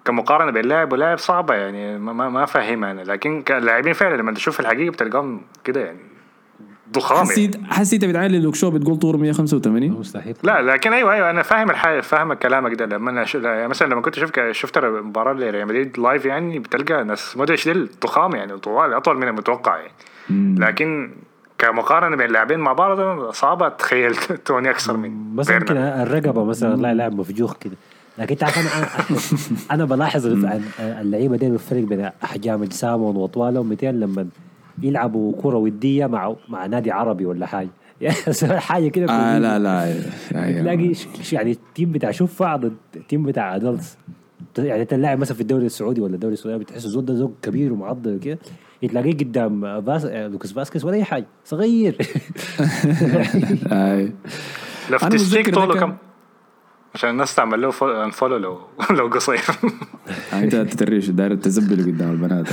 [0.06, 3.02] كمقارنة بين لاعب ولاعب صعبة يعني ما ما, ما فاهمها أنا.
[3.02, 6.00] لكن كلاعبين فعلا لما تشوف الحقيقة بتلقاهم كده يعني
[6.94, 7.30] ضخام يعني.
[7.30, 10.36] حسيت حسيت بتعالي لوك شو بتقول طوله 185 مستحيل.
[10.44, 12.86] لا لكن أيوه أيوه أنا فاهم الحاجة فاهم كلامك ده.
[12.86, 13.36] لما أنا ش...
[13.36, 17.88] يعني مثلا لما كنت شفت شفت مباراه لريال مدريد live يعني بتلقى ناس مودريتش دي
[18.04, 19.92] ضخام يعني طوال أطول من المتوقع يعني.
[20.58, 21.12] لكن
[21.58, 23.68] كمقارنة بين اللاعبين مع بعض صعبة.
[23.68, 24.16] اتخيل
[24.46, 25.50] توني أكثر من بس.
[25.50, 27.76] يمكن الرقبة مثلا لا لاعب مفجوخ كده.
[28.18, 30.26] لكن تعرف أنا أنا- أنا بلاحظ
[30.80, 34.28] اللعيبة دي الفرق بين أحجام اجسامهم وأطوالهم 200 لما
[34.82, 37.70] يلعبوا كرة ودية مع مع نادي عربي ولا حاجة.
[38.02, 38.16] يعني
[38.58, 39.40] حاجة كده آه.
[39.40, 39.94] لا لا.
[40.32, 43.98] تلاقي ش- ش- يعني التيم بتاع شفع ضد التيم بتاع adults.
[44.58, 47.74] يعني انت اللاعب مثلا في الدوري السعودي ولا الدوري السعودي بتحس الزول ده زول كبير
[47.74, 48.38] ومعضل كده
[48.82, 50.06] تلاقيه قدام باس...
[50.06, 51.28] لوكاس فاسكيز ولا أي حاجة.
[51.46, 51.98] صغير.
[54.92, 55.96] متذكر طوله كم
[56.96, 57.72] عشان الناس تعمل له
[58.06, 58.60] انفولو لو
[58.98, 59.46] لو قصير.
[60.34, 62.48] أنت تتريش داير تزبل قدام البنات.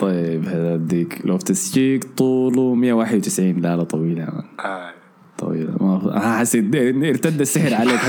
[0.00, 1.20] طيب هذا أديك.
[1.24, 4.90] لو تسجيك طوله 191 لا لا طويل يا مان آه.
[5.38, 8.00] طويل ما حسيت ارتد السحر عليك.
[8.00, 8.08] آه،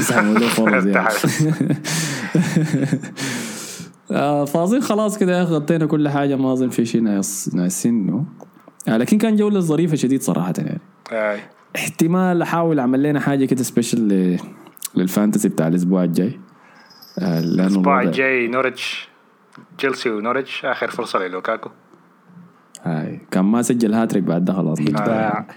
[4.45, 7.49] فاظن خلاص كده غطينا كل حاجة ما أظن في شيء ناقص
[8.87, 10.81] آه، لكن كان جولة ظريفة شديد صراحة يعني.
[11.11, 11.39] آه.
[11.75, 14.37] احتمال أحاول أعمل لنا حاجة كده special
[14.95, 16.39] لل fantasy بتاع الأسبوع الجاي.
[17.19, 19.09] آه، الأسبوع الجاي نورتش
[19.77, 21.69] تشيلسي ونورتش آخر فرصة للوكاكو.
[22.83, 23.21] هاي.
[23.31, 25.47] كان ما سجل هاتريك بعد ده خلاص باع.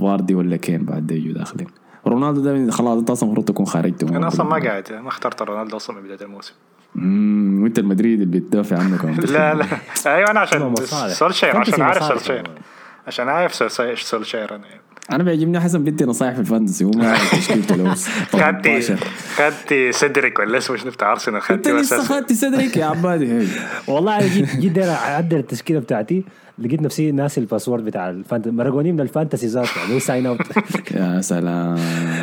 [0.00, 1.66] فاردي ولا كين بعد ده يجوا داخلين.
[2.06, 5.76] رونالدو ده خلاص انت أصلا المفروض تكون خرجته أنا أصلا ما قاعد ما اخترت رونالدو
[5.76, 6.54] أصلا من بداية الموسم.
[6.96, 9.66] امم وانت المدريد اللي بتدافع عنه كمان لا لا
[10.06, 10.74] أيوه أنا عشان.
[11.08, 12.50] سولشير عشان عارف سولشير.
[13.06, 14.64] عشان عارف سولشير سولشير أنا
[15.12, 18.96] أنا بيعجبني حسن بدي نصايح في الفانتسي هو ما عارف تشكيلته لو خدتي 18
[19.36, 23.48] خدتي سيدريك ولا اسمه؟ شنو بتاع أرسنال؟ انت خدتي لسه أساس خدت صدرك يا عبادي.
[23.88, 26.24] والله أنا جيت جيت أعدل التشكيلة بتاعتي
[26.58, 30.38] لقيت نفسي ناسي الباسورد بتاع الفانتسي مرقوني من الفانتسي ذاته يعني ساين اوت
[30.96, 31.78] يا سلام.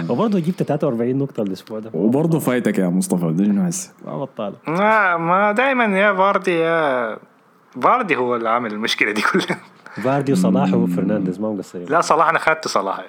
[0.10, 1.90] وبرضه جبت 43 نقطة الأسبوع ده.
[1.94, 7.18] وبرضه فايتك يا مصطفى ده شنو هسه ما بطال ما ما دائما يا فاردي يا
[7.82, 9.58] فاردي هو اللي عامل المشكلة دي كلها.
[9.96, 13.06] فاردي وصلاح وفرنانديز ما مقصرين لا صلاح أنا خدت صلاح.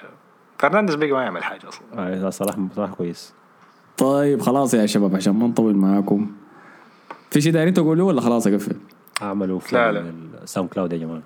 [0.59, 1.81] فرنانديز بقى ما يعمل حاجة أصلا.
[1.97, 3.33] آه لا، صلاح صلاح كويس.
[3.97, 6.31] طيب خلاص يا شباب عشان ما نطول معاكم.
[7.31, 8.75] في شيء دايرين تقولوه ولا خلاص اقفل؟
[9.21, 10.13] عملوا لا، لا.
[10.43, 11.21] ال SoundCloud يا جماعة.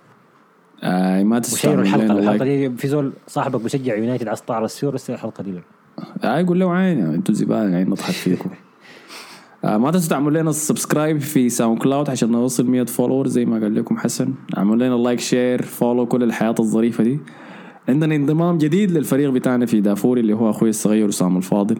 [0.83, 5.43] آه ما تستعملوا الحلقة الحلقة دي في زول صاحبك بشجع يونايتد تعرض السيور ارسل الحلقة
[5.43, 5.51] دي.
[5.51, 5.61] له
[6.23, 8.49] آه يقول له عين أنتوا زبالة قاعدين نضحك فيكم.
[9.67, 13.75] ما تنسوا تعملوا لنا ال subscribe في SoundCloud عشان نوصل 100 follower زي ما قال
[13.75, 14.33] لكم حسن.
[14.57, 17.19] اعملوا لنا like share follow كل الحياة الظريفة دي.
[17.89, 21.77] عندنا انضمام جديد للفريق بتاعنا في دافوري اللي هو أخوي الصغير اسامه الفاضل.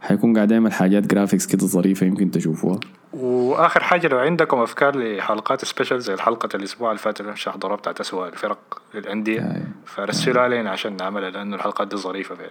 [0.00, 2.80] حيكون قاعد يعمل حاجات graphics كده ظريفة يمكن تشوفوها.
[3.12, 8.00] وآخر حاجة لو عندكم أفكار لحلقات special زي الحلقة الأسبوع اللي فات اللي حضرها بتاعت
[8.00, 9.66] اسوء الفرق للأندية.
[9.86, 12.50] فرسلوا علينا عشان نعملها لأنه الحلقات دي ظريفة فعلا.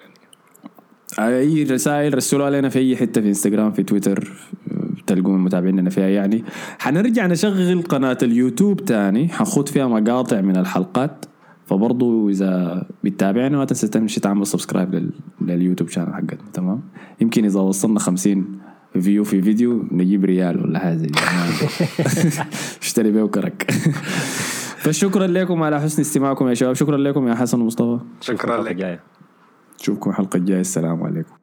[1.20, 4.32] أي رسائل رسلوا علينا في أي حتة في انستغرام في تويتر
[5.08, 6.44] تلقون متابعيننا فيها يعني.
[6.80, 9.30] حنرجع نشغل قناة اليوتيوب تاني.
[9.30, 11.26] حنخوض فيها مقاطع من الحلقات.
[11.66, 15.10] فبرضو إذا بتتابعنا ما تنسى تمشي تعمل subscribe لل...
[15.42, 16.52] لل YouTube channel حقتنا.
[16.54, 16.82] تمام؟
[17.22, 18.60] يمكن إذا وصلنا 50
[19.02, 21.08] فيو في فيديو نجيب ريال ولا حاجة.
[22.82, 23.72] اشتري بيه وكرك.
[24.84, 26.74] فشكرا لكم على حسن استماعكم يا شباب.
[26.74, 28.00] شكرا لكم يا حسن ومصطفى.
[28.22, 28.64] شكرا.
[28.64, 29.00] لك.
[29.82, 30.62] نشوفكم الحلقة الجاية.
[30.62, 31.43] السلام عليكم.